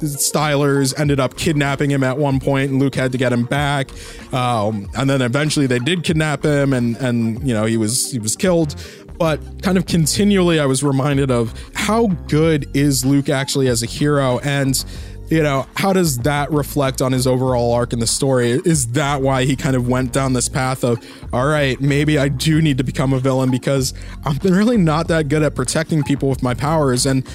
Stylers 0.00 0.98
ended 0.98 1.20
up 1.20 1.36
kidnapping 1.36 1.90
him 1.90 2.04
at 2.04 2.18
one 2.18 2.40
point, 2.40 2.70
and 2.70 2.80
Luke 2.80 2.94
had 2.94 3.12
to 3.12 3.18
get 3.18 3.32
him 3.32 3.44
back. 3.44 3.90
Um, 4.32 4.88
and 4.96 5.08
then 5.08 5.22
eventually 5.22 5.66
they 5.66 5.78
did 5.78 6.04
kidnap 6.04 6.44
him, 6.44 6.72
and 6.72 6.96
and 6.96 7.46
you 7.46 7.54
know 7.54 7.64
he 7.64 7.76
was 7.76 8.10
he 8.10 8.18
was 8.18 8.36
killed. 8.36 8.74
But 9.18 9.62
kind 9.62 9.76
of 9.76 9.86
continually, 9.86 10.60
I 10.60 10.66
was 10.66 10.84
reminded 10.84 11.30
of 11.30 11.52
how 11.74 12.06
good 12.28 12.68
is 12.76 13.04
Luke 13.04 13.28
actually 13.28 13.66
as 13.68 13.82
a 13.82 13.86
hero, 13.86 14.38
and 14.40 14.84
you 15.30 15.42
know, 15.42 15.66
how 15.74 15.92
does 15.92 16.18
that 16.18 16.50
reflect 16.50 17.02
on 17.02 17.12
his 17.12 17.26
overall 17.26 17.72
arc 17.74 17.92
in 17.92 17.98
the 17.98 18.06
story? 18.06 18.50
Is 18.64 18.92
that 18.92 19.20
why 19.20 19.44
he 19.44 19.56
kind 19.56 19.76
of 19.76 19.86
went 19.86 20.12
down 20.12 20.32
this 20.32 20.48
path 20.48 20.84
of, 20.84 21.04
all 21.34 21.46
right, 21.46 21.78
maybe 21.80 22.18
I 22.18 22.28
do 22.28 22.62
need 22.62 22.78
to 22.78 22.84
become 22.84 23.12
a 23.12 23.18
villain 23.18 23.50
because 23.50 23.92
I'm 24.24 24.38
really 24.38 24.78
not 24.78 25.08
that 25.08 25.28
good 25.28 25.42
at 25.42 25.54
protecting 25.54 26.02
people 26.02 26.30
with 26.30 26.42
my 26.42 26.54
powers? 26.54 27.04
And 27.04 27.26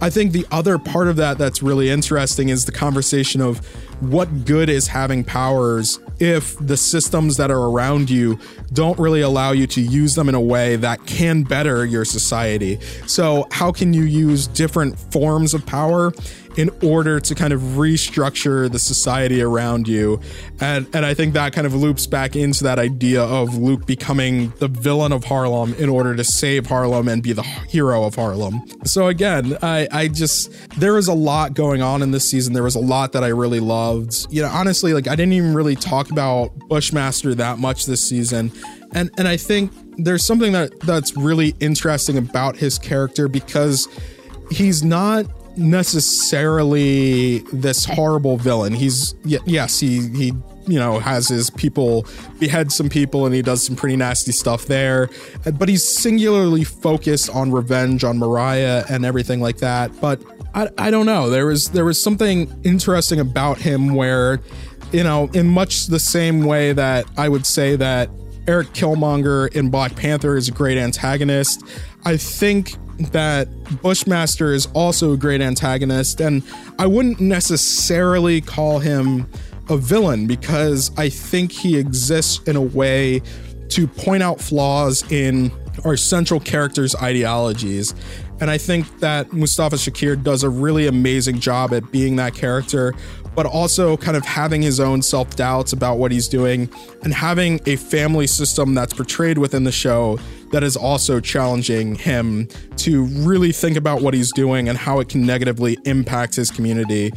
I 0.00 0.10
think 0.10 0.32
the 0.32 0.46
other 0.52 0.78
part 0.78 1.08
of 1.08 1.16
that 1.16 1.38
that's 1.38 1.62
really 1.62 1.90
interesting 1.90 2.50
is 2.50 2.64
the 2.64 2.72
conversation 2.72 3.40
of 3.40 3.58
what 4.00 4.44
good 4.44 4.68
is 4.68 4.86
having 4.86 5.24
powers 5.24 5.98
if 6.20 6.56
the 6.64 6.76
systems 6.76 7.36
that 7.36 7.50
are 7.50 7.64
around 7.64 8.08
you 8.08 8.38
don't 8.72 8.98
really 8.98 9.22
allow 9.22 9.50
you 9.50 9.66
to 9.66 9.80
use 9.80 10.14
them 10.14 10.28
in 10.28 10.36
a 10.36 10.40
way 10.40 10.76
that 10.76 11.04
can 11.06 11.42
better 11.42 11.84
your 11.84 12.04
society. 12.04 12.78
So, 13.06 13.48
how 13.50 13.72
can 13.72 13.92
you 13.92 14.04
use 14.04 14.46
different 14.46 14.98
forms 15.12 15.52
of 15.52 15.66
power 15.66 16.12
in 16.58 16.70
order 16.82 17.20
to 17.20 17.36
kind 17.36 17.52
of 17.52 17.60
restructure 17.60 18.70
the 18.70 18.80
society 18.80 19.40
around 19.40 19.86
you? 19.86 20.20
And 20.60 20.86
and 20.92 21.06
I 21.06 21.14
think 21.14 21.32
that 21.34 21.52
kind 21.52 21.66
of 21.66 21.74
loops 21.74 22.06
back 22.06 22.34
into 22.34 22.64
that 22.64 22.80
idea 22.80 23.22
of 23.22 23.56
Luke 23.56 23.86
becoming 23.86 24.52
the 24.58 24.66
villain 24.66 25.12
of 25.12 25.24
Harlem 25.24 25.72
in 25.74 25.88
order 25.88 26.16
to 26.16 26.24
save 26.24 26.66
Harlem 26.66 27.06
and 27.06 27.22
be 27.22 27.32
the 27.32 27.44
hero 27.44 28.04
of 28.04 28.16
Harlem. 28.16 28.60
So 28.84 29.06
again, 29.06 29.56
I 29.62 29.86
I 29.92 30.08
just 30.08 30.52
there 30.80 30.94
was 30.94 31.06
a 31.06 31.14
lot 31.14 31.54
going 31.54 31.80
on 31.80 32.02
in 32.02 32.10
this 32.10 32.28
season. 32.28 32.52
There 32.54 32.64
was 32.64 32.74
a 32.74 32.80
lot 32.80 33.12
that 33.12 33.22
I 33.22 33.28
really 33.28 33.60
loved. 33.60 34.26
You 34.28 34.42
know, 34.42 34.48
honestly, 34.48 34.92
like 34.92 35.06
I 35.06 35.14
didn't 35.14 35.34
even 35.34 35.54
really 35.54 35.76
talk 35.76 36.10
about 36.10 36.50
Bushmaster 36.68 37.36
that 37.36 37.60
much 37.60 37.86
this 37.86 38.02
season. 38.02 38.50
And 38.94 39.10
and 39.16 39.28
I 39.28 39.36
think 39.36 39.70
there's 39.96 40.24
something 40.24 40.50
that 40.52 40.80
that's 40.80 41.16
really 41.16 41.54
interesting 41.60 42.18
about 42.18 42.56
his 42.56 42.80
character 42.80 43.28
because 43.28 43.86
he's 44.50 44.82
not 44.82 45.26
necessarily 45.58 47.38
this 47.52 47.84
horrible 47.84 48.36
villain. 48.36 48.72
He's 48.72 49.14
yes, 49.24 49.80
he 49.80 50.08
he 50.08 50.32
you 50.66 50.78
know 50.78 50.98
has 50.98 51.28
his 51.28 51.50
people 51.50 52.06
behead 52.38 52.70
some 52.70 52.88
people 52.88 53.26
and 53.26 53.34
he 53.34 53.42
does 53.42 53.64
some 53.64 53.76
pretty 53.76 53.96
nasty 53.96 54.32
stuff 54.32 54.66
there, 54.66 55.10
but 55.58 55.68
he's 55.68 55.86
singularly 55.86 56.64
focused 56.64 57.28
on 57.30 57.52
revenge 57.52 58.04
on 58.04 58.18
Mariah 58.18 58.84
and 58.88 59.04
everything 59.04 59.40
like 59.40 59.58
that. 59.58 59.90
But 60.00 60.22
I, 60.54 60.68
I 60.78 60.90
don't 60.90 61.06
know. 61.06 61.28
There 61.28 61.46
was 61.46 61.70
there 61.70 61.84
was 61.84 62.02
something 62.02 62.50
interesting 62.64 63.20
about 63.20 63.58
him 63.58 63.94
where 63.94 64.40
you 64.92 65.02
know 65.02 65.28
in 65.34 65.48
much 65.48 65.86
the 65.86 66.00
same 66.00 66.44
way 66.44 66.72
that 66.72 67.06
I 67.16 67.28
would 67.28 67.46
say 67.46 67.76
that 67.76 68.08
Eric 68.46 68.68
Killmonger 68.68 69.54
in 69.54 69.68
Black 69.68 69.94
Panther 69.94 70.36
is 70.36 70.48
a 70.48 70.52
great 70.52 70.78
antagonist. 70.78 71.62
I 72.04 72.16
think 72.16 72.76
that 72.98 73.48
Bushmaster 73.82 74.52
is 74.52 74.66
also 74.74 75.12
a 75.12 75.16
great 75.16 75.40
antagonist, 75.40 76.20
and 76.20 76.42
I 76.78 76.86
wouldn't 76.86 77.20
necessarily 77.20 78.40
call 78.40 78.78
him 78.78 79.28
a 79.68 79.76
villain 79.76 80.26
because 80.26 80.90
I 80.96 81.08
think 81.08 81.52
he 81.52 81.76
exists 81.76 82.42
in 82.48 82.56
a 82.56 82.62
way 82.62 83.22
to 83.70 83.86
point 83.86 84.22
out 84.22 84.40
flaws 84.40 85.10
in 85.12 85.52
our 85.84 85.96
central 85.96 86.40
characters' 86.40 86.96
ideologies. 86.96 87.94
And 88.40 88.50
I 88.50 88.58
think 88.58 89.00
that 89.00 89.32
Mustafa 89.32 89.76
Shakir 89.76 90.22
does 90.22 90.42
a 90.42 90.48
really 90.48 90.86
amazing 90.86 91.40
job 91.40 91.72
at 91.74 91.90
being 91.90 92.16
that 92.16 92.34
character, 92.34 92.94
but 93.38 93.46
also 93.46 93.96
kind 93.96 94.16
of 94.16 94.24
having 94.24 94.62
his 94.62 94.80
own 94.80 95.00
self 95.00 95.36
doubts 95.36 95.72
about 95.72 95.96
what 95.96 96.10
he's 96.10 96.26
doing 96.26 96.68
and 97.04 97.14
having 97.14 97.60
a 97.66 97.76
family 97.76 98.26
system 98.26 98.74
that's 98.74 98.92
portrayed 98.92 99.38
within 99.38 99.62
the 99.62 99.70
show 99.70 100.18
that 100.50 100.64
is 100.64 100.76
also 100.76 101.20
challenging 101.20 101.94
him 101.94 102.48
to 102.76 103.04
really 103.04 103.52
think 103.52 103.76
about 103.76 104.02
what 104.02 104.12
he's 104.12 104.32
doing 104.32 104.68
and 104.68 104.76
how 104.76 104.98
it 104.98 105.08
can 105.08 105.24
negatively 105.24 105.78
impact 105.84 106.34
his 106.34 106.50
community. 106.50 107.12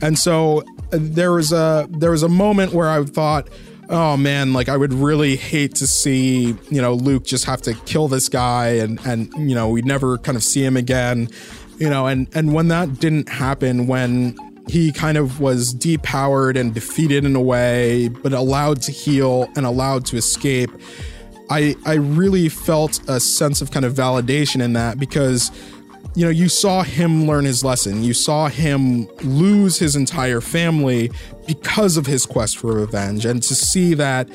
And 0.00 0.18
so 0.18 0.60
uh, 0.60 0.62
there 0.92 1.32
was 1.32 1.52
a 1.52 1.86
there 1.90 2.12
was 2.12 2.22
a 2.22 2.28
moment 2.30 2.72
where 2.72 2.88
I 2.88 3.04
thought 3.04 3.50
oh 3.90 4.16
man, 4.16 4.54
like 4.54 4.70
I 4.70 4.78
would 4.78 4.94
really 4.94 5.36
hate 5.36 5.74
to 5.74 5.86
see, 5.86 6.56
you 6.70 6.80
know, 6.80 6.94
Luke 6.94 7.24
just 7.24 7.44
have 7.44 7.60
to 7.62 7.74
kill 7.84 8.08
this 8.08 8.30
guy 8.30 8.68
and 8.68 8.98
and 9.04 9.30
you 9.36 9.54
know, 9.54 9.68
we'd 9.68 9.84
never 9.84 10.16
kind 10.16 10.36
of 10.36 10.42
see 10.42 10.64
him 10.64 10.78
again. 10.78 11.28
You 11.76 11.90
know, 11.90 12.06
and 12.06 12.28
and 12.34 12.54
when 12.54 12.68
that 12.68 12.98
didn't 12.98 13.28
happen 13.28 13.86
when 13.86 14.38
he 14.68 14.92
kind 14.92 15.16
of 15.16 15.40
was 15.40 15.74
depowered 15.74 16.58
and 16.58 16.74
defeated 16.74 17.24
in 17.24 17.36
a 17.36 17.40
way, 17.40 18.08
but 18.08 18.32
allowed 18.32 18.82
to 18.82 18.92
heal 18.92 19.48
and 19.56 19.64
allowed 19.64 20.04
to 20.06 20.16
escape. 20.16 20.70
I 21.50 21.76
I 21.84 21.94
really 21.94 22.48
felt 22.48 23.00
a 23.08 23.20
sense 23.20 23.60
of 23.62 23.70
kind 23.70 23.84
of 23.84 23.94
validation 23.94 24.60
in 24.60 24.72
that 24.72 24.98
because 24.98 25.52
you 26.16 26.24
know, 26.24 26.30
you 26.30 26.48
saw 26.48 26.82
him 26.82 27.26
learn 27.26 27.44
his 27.44 27.62
lesson. 27.62 28.02
You 28.02 28.14
saw 28.14 28.48
him 28.48 29.06
lose 29.22 29.78
his 29.78 29.94
entire 29.94 30.40
family 30.40 31.10
because 31.46 31.98
of 31.98 32.06
his 32.06 32.24
quest 32.24 32.56
for 32.56 32.72
revenge. 32.72 33.26
And 33.26 33.42
to 33.42 33.54
see 33.54 33.92
that, 33.94 34.26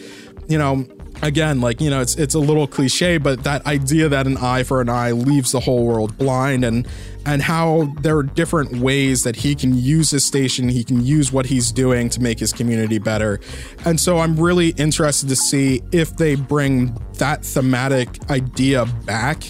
you 0.48 0.60
know, 0.60 0.86
again, 1.24 1.60
like, 1.60 1.82
you 1.82 1.89
know, 1.89 2.00
it's 2.00 2.15
it's 2.15 2.36
a 2.36 2.39
little 2.39 2.67
cliche, 2.67 3.17
but 3.17 3.44
that 3.46 3.65
idea 3.65 4.10
that 4.10 4.28
an 4.28 4.38
eye 4.38 4.62
for 4.62 4.80
an 4.80 4.89
eye 4.89 5.12
leaves 5.12 5.54
the 5.54 5.60
whole 5.60 5.84
world 5.84 6.15
blind 6.20 6.63
and 6.63 6.88
and 7.26 7.42
how 7.42 7.94
there 8.02 8.18
are 8.18 8.24
different 8.24 8.78
ways 8.78 9.24
that 9.24 9.36
he 9.36 9.56
can 9.56 9.78
use 9.78 10.10
his 10.10 10.26
station, 10.26 10.70
he 10.70 10.84
can 10.84 11.06
use 11.06 11.32
what 11.32 11.46
he's 11.46 11.72
doing 11.72 12.10
to 12.10 12.22
make 12.22 12.40
his 12.40 12.52
community 12.52 12.98
better. 12.98 13.40
And 13.86 14.00
so 14.00 14.20
I'm 14.20 14.40
really 14.40 14.70
interested 14.70 15.30
to 15.30 15.36
see 15.36 15.82
if 15.92 16.18
they 16.18 16.36
bring 16.36 16.98
that 17.16 17.46
thematic 17.46 18.30
idea 18.30 18.86
back 19.06 19.44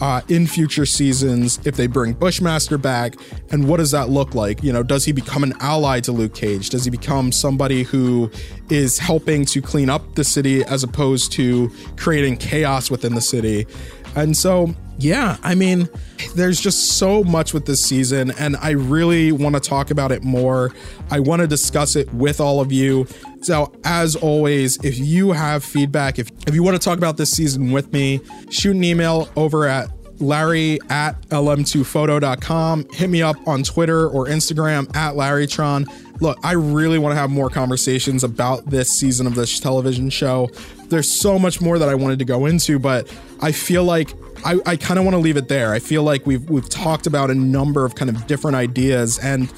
uh, 0.00 0.20
in 0.28 0.46
future 0.46 0.86
seasons 0.86 1.58
if 1.64 1.76
they 1.76 1.86
bring 1.86 2.12
Bushmaster 2.12 2.78
back, 2.78 3.14
and 3.50 3.68
what 3.68 3.78
does 3.78 3.90
that 3.92 4.08
look 4.08 4.34
like? 4.34 4.62
You 4.62 4.72
know, 4.72 4.82
does 4.82 5.04
he 5.04 5.12
become 5.12 5.42
an 5.42 5.54
ally 5.60 6.00
to 6.00 6.12
Luke 6.12 6.34
Cage? 6.34 6.70
Does 6.70 6.84
he 6.84 6.90
become 6.90 7.32
somebody 7.32 7.82
who 7.82 8.30
is 8.70 8.98
helping 8.98 9.44
to 9.46 9.62
clean 9.62 9.88
up 9.88 10.14
the 10.14 10.24
city 10.24 10.64
as 10.64 10.82
opposed 10.82 11.32
to 11.32 11.70
creating 11.96 12.36
chaos 12.36 12.90
within 12.90 13.14
the 13.14 13.20
city? 13.20 13.66
And 14.14 14.36
so, 14.36 14.74
yeah, 14.98 15.36
I 15.42 15.54
mean, 15.54 15.88
there's 16.34 16.60
just 16.60 16.92
so 16.96 17.22
much 17.22 17.52
with 17.52 17.66
this 17.66 17.84
season, 17.84 18.30
and 18.38 18.56
I 18.56 18.70
really 18.70 19.30
want 19.30 19.54
to 19.54 19.60
talk 19.60 19.90
about 19.90 20.10
it 20.10 20.22
more. 20.22 20.72
I 21.10 21.20
want 21.20 21.40
to 21.42 21.46
discuss 21.46 21.96
it 21.96 22.12
with 22.14 22.40
all 22.40 22.60
of 22.60 22.72
you. 22.72 23.06
So, 23.42 23.72
as 23.84 24.16
always, 24.16 24.82
if 24.84 24.98
you 24.98 25.32
have 25.32 25.64
feedback, 25.64 26.18
if, 26.18 26.30
if 26.46 26.54
you 26.54 26.62
want 26.62 26.80
to 26.80 26.84
talk 26.84 26.98
about 26.98 27.16
this 27.18 27.30
season 27.30 27.72
with 27.72 27.92
me, 27.92 28.20
shoot 28.50 28.74
an 28.74 28.84
email 28.84 29.28
over 29.36 29.66
at 29.66 29.90
Larry 30.20 30.78
at 30.88 31.20
lm2photo.com. 31.28 32.86
Hit 32.92 33.10
me 33.10 33.22
up 33.22 33.36
on 33.46 33.62
Twitter 33.62 34.08
or 34.08 34.26
Instagram 34.26 34.94
at 34.96 35.14
LarryTron. 35.14 36.20
Look, 36.20 36.38
I 36.42 36.52
really 36.52 36.98
want 36.98 37.12
to 37.14 37.20
have 37.20 37.30
more 37.30 37.50
conversations 37.50 38.24
about 38.24 38.70
this 38.70 38.90
season 38.90 39.26
of 39.26 39.34
this 39.34 39.60
television 39.60 40.08
show. 40.08 40.48
There's 40.88 41.10
so 41.10 41.38
much 41.38 41.60
more 41.60 41.78
that 41.78 41.88
I 41.88 41.94
wanted 41.94 42.18
to 42.20 42.24
go 42.24 42.46
into, 42.46 42.78
but 42.78 43.12
I 43.40 43.52
feel 43.52 43.84
like 43.84 44.14
I, 44.44 44.58
I 44.64 44.76
kind 44.76 44.98
of 44.98 45.04
want 45.04 45.14
to 45.14 45.20
leave 45.20 45.36
it 45.36 45.48
there. 45.48 45.72
I 45.72 45.78
feel 45.78 46.02
like 46.02 46.26
we've 46.26 46.48
we've 46.48 46.68
talked 46.68 47.06
about 47.06 47.30
a 47.30 47.34
number 47.34 47.84
of 47.84 47.94
kind 47.94 48.10
of 48.10 48.26
different 48.26 48.56
ideas 48.56 49.18
and 49.18 49.52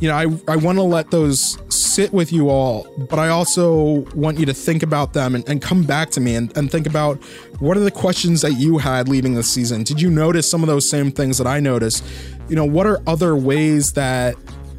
you 0.00 0.08
know, 0.08 0.14
I, 0.14 0.52
I 0.52 0.56
want 0.56 0.76
to 0.76 0.82
let 0.82 1.10
those 1.10 1.58
sit 1.74 2.12
with 2.12 2.32
you 2.32 2.50
all, 2.50 2.86
but 3.08 3.18
I 3.18 3.28
also 3.28 4.04
want 4.14 4.38
you 4.38 4.44
to 4.46 4.52
think 4.52 4.82
about 4.82 5.14
them 5.14 5.34
and, 5.34 5.48
and 5.48 5.62
come 5.62 5.84
back 5.84 6.10
to 6.10 6.20
me 6.20 6.34
and, 6.34 6.54
and 6.56 6.70
think 6.70 6.86
about 6.86 7.16
what 7.60 7.76
are 7.78 7.80
the 7.80 7.90
questions 7.90 8.42
that 8.42 8.52
you 8.52 8.76
had 8.76 9.08
leaving 9.08 9.34
the 9.34 9.42
season? 9.42 9.84
Did 9.84 10.00
you 10.00 10.10
notice 10.10 10.50
some 10.50 10.62
of 10.62 10.66
those 10.66 10.88
same 10.88 11.10
things 11.10 11.38
that 11.38 11.46
I 11.46 11.60
noticed? 11.60 12.04
You 12.48 12.56
know, 12.56 12.64
what 12.64 12.86
are 12.86 13.00
other 13.06 13.34
ways 13.34 13.92
that 13.92 14.36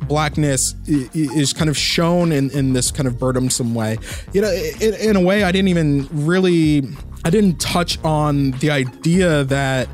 blackness 0.08 0.76
is 0.88 1.54
kind 1.54 1.70
of 1.70 1.78
shown 1.78 2.32
in, 2.32 2.50
in 2.52 2.74
this 2.74 2.92
kind 2.92 3.08
of 3.08 3.20
burdensome 3.20 3.74
way? 3.74 3.98
You 4.34 4.42
know, 4.42 4.52
in, 4.52 4.94
in 4.96 5.16
a 5.16 5.22
way, 5.22 5.44
I 5.44 5.52
didn't 5.52 5.70
even 5.70 6.08
really, 6.12 6.84
I 7.26 7.30
didn't 7.30 7.60
touch 7.60 8.04
on 8.04 8.52
the 8.52 8.72
idea 8.72 9.44
that 9.46 9.88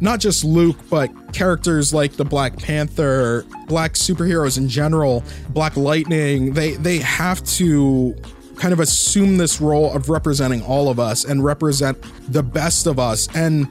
not 0.00 0.20
just 0.20 0.44
Luke, 0.44 0.76
but 0.88 1.10
characters 1.32 1.92
like 1.92 2.12
the 2.12 2.24
Black 2.24 2.56
Panther, 2.56 3.44
black 3.66 3.94
superheroes 3.94 4.56
in 4.58 4.68
general, 4.68 5.24
Black 5.50 5.76
Lightning, 5.76 6.52
they 6.52 6.72
they 6.72 6.98
have 6.98 7.42
to 7.44 8.14
kind 8.56 8.72
of 8.72 8.80
assume 8.80 9.36
this 9.36 9.60
role 9.60 9.92
of 9.92 10.08
representing 10.08 10.62
all 10.62 10.88
of 10.88 10.98
us 10.98 11.24
and 11.24 11.44
represent 11.44 11.96
the 12.32 12.42
best 12.42 12.86
of 12.86 12.98
us. 12.98 13.28
And 13.34 13.68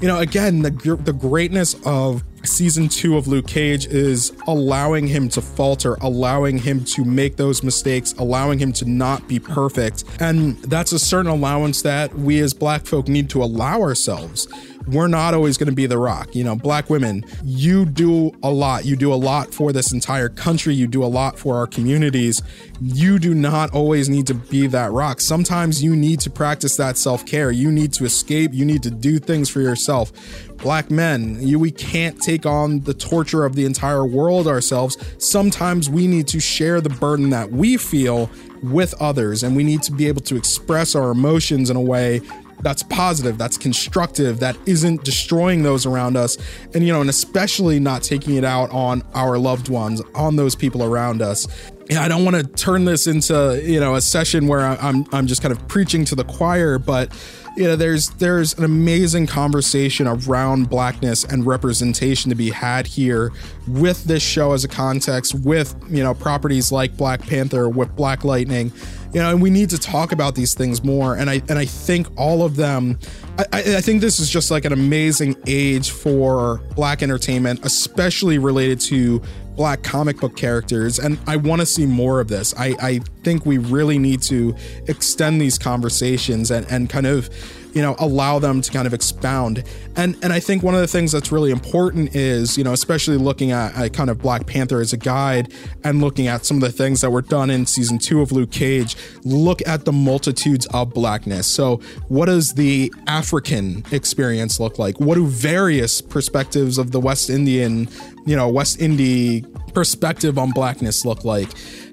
you 0.00 0.08
know, 0.08 0.18
again, 0.18 0.62
the 0.62 0.70
the 1.02 1.12
greatness 1.12 1.74
of 1.84 2.24
season 2.44 2.88
2 2.88 3.16
of 3.16 3.26
Luke 3.26 3.46
Cage 3.46 3.86
is 3.86 4.32
allowing 4.46 5.06
him 5.06 5.28
to 5.30 5.40
falter, 5.40 5.96
allowing 6.00 6.58
him 6.58 6.84
to 6.84 7.04
make 7.04 7.36
those 7.36 7.62
mistakes, 7.62 8.14
allowing 8.18 8.58
him 8.58 8.72
to 8.74 8.84
not 8.84 9.26
be 9.28 9.38
perfect. 9.38 10.04
And 10.20 10.56
that's 10.62 10.92
a 10.92 10.98
certain 10.98 11.30
allowance 11.30 11.82
that 11.82 12.14
we 12.14 12.40
as 12.40 12.54
black 12.54 12.86
folk 12.86 13.08
need 13.08 13.30
to 13.30 13.42
allow 13.42 13.80
ourselves 13.80 14.48
we're 14.92 15.08
not 15.08 15.34
always 15.34 15.56
going 15.56 15.68
to 15.68 15.74
be 15.74 15.86
the 15.86 15.98
rock. 15.98 16.34
You 16.34 16.44
know, 16.44 16.56
black 16.56 16.90
women, 16.90 17.24
you 17.44 17.84
do 17.84 18.32
a 18.42 18.50
lot. 18.50 18.84
You 18.84 18.96
do 18.96 19.12
a 19.12 19.16
lot 19.16 19.52
for 19.52 19.72
this 19.72 19.92
entire 19.92 20.28
country. 20.28 20.74
You 20.74 20.86
do 20.86 21.04
a 21.04 21.06
lot 21.06 21.38
for 21.38 21.56
our 21.56 21.66
communities. 21.66 22.42
You 22.80 23.18
do 23.18 23.34
not 23.34 23.72
always 23.72 24.08
need 24.08 24.26
to 24.28 24.34
be 24.34 24.66
that 24.68 24.90
rock. 24.92 25.20
Sometimes 25.20 25.82
you 25.82 25.94
need 25.94 26.20
to 26.20 26.30
practice 26.30 26.76
that 26.76 26.96
self 26.96 27.24
care. 27.26 27.50
You 27.50 27.70
need 27.70 27.92
to 27.94 28.04
escape. 28.04 28.52
You 28.52 28.64
need 28.64 28.82
to 28.82 28.90
do 28.90 29.18
things 29.18 29.48
for 29.48 29.60
yourself. 29.60 30.12
Black 30.58 30.90
men, 30.90 31.38
you, 31.40 31.58
we 31.58 31.70
can't 31.70 32.20
take 32.20 32.44
on 32.44 32.80
the 32.80 32.92
torture 32.92 33.46
of 33.46 33.54
the 33.54 33.64
entire 33.64 34.04
world 34.04 34.46
ourselves. 34.46 34.98
Sometimes 35.16 35.88
we 35.88 36.06
need 36.06 36.28
to 36.28 36.40
share 36.40 36.82
the 36.82 36.90
burden 36.90 37.30
that 37.30 37.50
we 37.50 37.78
feel 37.78 38.30
with 38.62 38.92
others, 39.00 39.42
and 39.42 39.56
we 39.56 39.64
need 39.64 39.82
to 39.82 39.92
be 39.92 40.06
able 40.06 40.20
to 40.20 40.36
express 40.36 40.94
our 40.94 41.10
emotions 41.10 41.70
in 41.70 41.76
a 41.76 41.80
way 41.80 42.20
that's 42.62 42.82
positive, 42.82 43.38
that's 43.38 43.56
constructive, 43.56 44.40
that 44.40 44.56
isn't 44.66 45.04
destroying 45.04 45.62
those 45.62 45.86
around 45.86 46.16
us. 46.16 46.36
And, 46.74 46.86
you 46.86 46.92
know, 46.92 47.00
and 47.00 47.10
especially 47.10 47.80
not 47.80 48.02
taking 48.02 48.36
it 48.36 48.44
out 48.44 48.70
on 48.70 49.02
our 49.14 49.38
loved 49.38 49.68
ones, 49.68 50.02
on 50.14 50.36
those 50.36 50.54
people 50.54 50.84
around 50.84 51.22
us. 51.22 51.46
Yeah, 51.88 52.02
I 52.02 52.08
don't 52.08 52.24
want 52.24 52.36
to 52.36 52.44
turn 52.44 52.84
this 52.84 53.08
into, 53.08 53.60
you 53.64 53.80
know, 53.80 53.96
a 53.96 54.00
session 54.00 54.46
where 54.46 54.60
I'm 54.60 55.04
I'm 55.12 55.26
just 55.26 55.42
kind 55.42 55.50
of 55.50 55.66
preaching 55.66 56.04
to 56.06 56.14
the 56.14 56.22
choir, 56.22 56.78
but 56.78 57.12
you 57.56 57.64
know, 57.64 57.76
there's 57.76 58.10
there's 58.10 58.56
an 58.58 58.64
amazing 58.64 59.26
conversation 59.26 60.06
around 60.06 60.70
blackness 60.70 61.24
and 61.24 61.46
representation 61.46 62.30
to 62.30 62.34
be 62.34 62.50
had 62.50 62.86
here 62.86 63.32
with 63.66 64.04
this 64.04 64.22
show 64.22 64.52
as 64.52 64.64
a 64.64 64.68
context, 64.68 65.34
with 65.34 65.74
you 65.88 66.02
know 66.02 66.14
properties 66.14 66.70
like 66.70 66.96
Black 66.96 67.20
Panther, 67.20 67.68
with 67.68 67.94
Black 67.96 68.24
Lightning, 68.24 68.72
you 69.12 69.20
know, 69.20 69.30
and 69.30 69.42
we 69.42 69.50
need 69.50 69.70
to 69.70 69.78
talk 69.78 70.12
about 70.12 70.34
these 70.34 70.54
things 70.54 70.84
more. 70.84 71.16
And 71.16 71.28
I 71.28 71.42
and 71.48 71.58
I 71.58 71.64
think 71.64 72.06
all 72.16 72.44
of 72.44 72.56
them, 72.56 72.98
I, 73.38 73.46
I 73.52 73.80
think 73.80 74.00
this 74.00 74.20
is 74.20 74.30
just 74.30 74.50
like 74.50 74.64
an 74.64 74.72
amazing 74.72 75.36
age 75.46 75.90
for 75.90 76.58
black 76.76 77.02
entertainment, 77.02 77.64
especially 77.64 78.38
related 78.38 78.80
to 78.82 79.20
black 79.60 79.82
comic 79.82 80.18
book 80.18 80.34
characters 80.38 80.98
and 80.98 81.18
i 81.26 81.36
want 81.36 81.60
to 81.60 81.66
see 81.66 81.84
more 81.84 82.20
of 82.20 82.28
this. 82.28 82.54
I, 82.56 82.74
I 82.80 83.00
think 83.22 83.44
we 83.44 83.58
really 83.58 83.98
need 83.98 84.22
to 84.22 84.54
extend 84.86 85.40
these 85.40 85.58
conversations 85.58 86.50
and, 86.50 86.66
and 86.70 86.88
kind 86.88 87.06
of 87.06 87.28
you 87.74 87.82
know 87.82 87.94
allow 87.98 88.38
them 88.38 88.60
to 88.60 88.70
kind 88.72 88.86
of 88.86 88.94
expound. 88.94 89.62
And 89.96 90.16
and 90.22 90.32
i 90.32 90.40
think 90.40 90.62
one 90.62 90.74
of 90.74 90.80
the 90.80 90.86
things 90.86 91.12
that's 91.12 91.30
really 91.30 91.50
important 91.50 92.16
is 92.16 92.56
you 92.56 92.64
know 92.64 92.72
especially 92.72 93.16
looking 93.16 93.52
at, 93.52 93.76
at 93.76 93.92
kind 93.92 94.10
of 94.10 94.18
black 94.18 94.46
panther 94.46 94.80
as 94.80 94.92
a 94.92 94.96
guide 94.96 95.52
and 95.84 96.00
looking 96.00 96.26
at 96.26 96.44
some 96.44 96.56
of 96.56 96.62
the 96.62 96.72
things 96.72 97.00
that 97.02 97.10
were 97.10 97.22
done 97.22 97.50
in 97.50 97.66
season 97.66 97.98
two 97.98 98.20
of 98.20 98.32
luke 98.32 98.50
cage 98.50 98.96
look 99.24 99.60
at 99.66 99.84
the 99.84 99.92
multitudes 99.92 100.66
of 100.66 100.92
blackness. 100.94 101.46
So 101.46 101.76
what 102.08 102.26
does 102.26 102.54
the 102.54 102.92
african 103.06 103.84
experience 103.92 104.58
look 104.58 104.78
like? 104.78 104.98
What 104.98 105.16
do 105.16 105.26
various 105.26 106.00
perspectives 106.00 106.78
of 106.78 106.92
the 106.92 107.00
west 107.00 107.30
indian 107.30 107.88
you 108.26 108.36
know 108.36 108.48
west 108.48 108.78
indie 108.78 109.44
perspective 109.74 110.38
on 110.38 110.50
blackness 110.50 111.04
look 111.04 111.24
like 111.24 111.48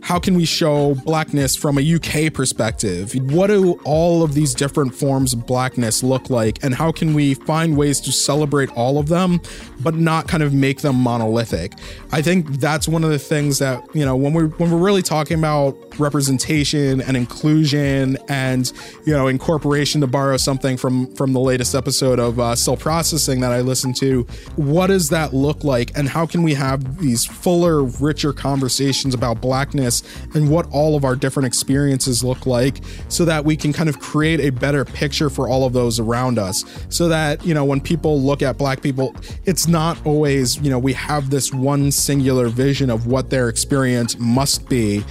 how 0.08 0.18
can 0.18 0.36
we 0.36 0.46
show 0.46 0.96
blackness 1.04 1.58
from 1.58 1.78
a 1.78 1.96
UK 1.96 2.32
perspective? 2.34 3.14
What 3.30 3.48
do 3.48 3.74
all 3.84 4.24
of 4.24 4.34
these 4.34 4.54
different 4.54 4.96
forms 4.96 5.34
of 5.34 5.46
blackness 5.46 6.02
look 6.02 6.30
like? 6.30 6.64
And 6.64 6.74
how 6.74 6.94
can 6.94 7.14
we 7.14 7.34
find 7.34 7.76
ways 7.76 8.00
to 8.02 8.14
celebrate 8.14 8.70
all 8.70 9.00
of 9.00 9.10
them, 9.10 9.42
but 9.82 9.96
not 9.96 10.30
kind 10.30 10.44
of 10.44 10.54
make 10.54 10.80
them 10.80 10.96
monolithic? 10.96 11.74
I 12.14 12.22
think 12.22 12.48
that's 12.52 12.88
one 12.88 13.04
of 13.04 13.10
the 13.10 13.20
things 13.20 13.60
that, 13.60 13.84
you 13.94 14.06
know, 14.06 14.16
when 14.16 14.32
we're 14.32 14.48
when 14.48 14.72
we're 14.72 14.78
really 14.78 15.02
talking 15.02 15.40
about 15.40 15.76
representation 16.00 17.02
and 17.02 17.18
inclusion 17.18 18.18
and, 18.30 18.72
you 19.06 19.12
know, 19.12 19.28
incorporation 19.28 20.00
to 20.00 20.08
borrow 20.08 20.38
something 20.38 20.78
from 20.78 21.14
from 21.16 21.34
the 21.34 21.42
latest 21.42 21.76
episode 21.76 22.18
of 22.18 22.40
uh, 22.40 22.56
Still 22.56 22.78
Processing 22.78 23.42
that 23.42 23.52
I 23.52 23.60
listened 23.60 23.98
to, 23.98 24.22
what 24.56 24.88
does 24.88 25.10
that 25.10 25.34
look 25.34 25.66
like? 25.66 25.92
And 25.98 26.08
how 26.08 26.26
can 26.26 26.44
we 26.44 26.54
have 26.54 27.00
these 27.00 27.26
fuller, 27.26 27.84
richer 27.84 28.32
conversations 28.32 29.14
about 29.14 29.42
blackness 29.42 29.97
and 30.34 30.50
what 30.50 30.68
all 30.72 30.96
of 30.96 31.06
our 31.06 31.16
different 31.16 31.48
experiences 31.48 32.24
look 32.24 32.46
like 32.46 32.82
so 33.10 33.26
that 33.26 33.44
we 33.46 33.56
can 33.56 33.74
kind 33.74 33.90
of 33.90 34.00
create 34.00 34.40
a 34.40 34.50
better 34.50 34.86
picture 34.86 35.30
for 35.30 35.48
all 35.48 35.66
of 35.66 35.74
those 35.74 36.00
around 36.00 36.40
us. 36.40 36.64
So 36.90 37.08
that, 37.08 37.46
you 37.46 37.54
know, 37.54 37.66
when 37.66 37.82
people 37.82 38.22
look 38.22 38.42
at 38.42 38.58
black 38.58 38.82
people, 38.82 39.16
it's 39.46 39.68
not 39.68 40.04
always, 40.06 40.58
you 40.58 40.70
know, 40.70 40.80
we 40.80 40.94
have 40.94 41.30
this 41.30 41.54
one 41.54 41.92
singular 41.92 42.48
vision 42.48 42.90
of 42.90 43.08
what 43.08 43.30
their 43.30 43.50
experience 43.50 44.18
must 44.20 44.68
be, 44.70 45.04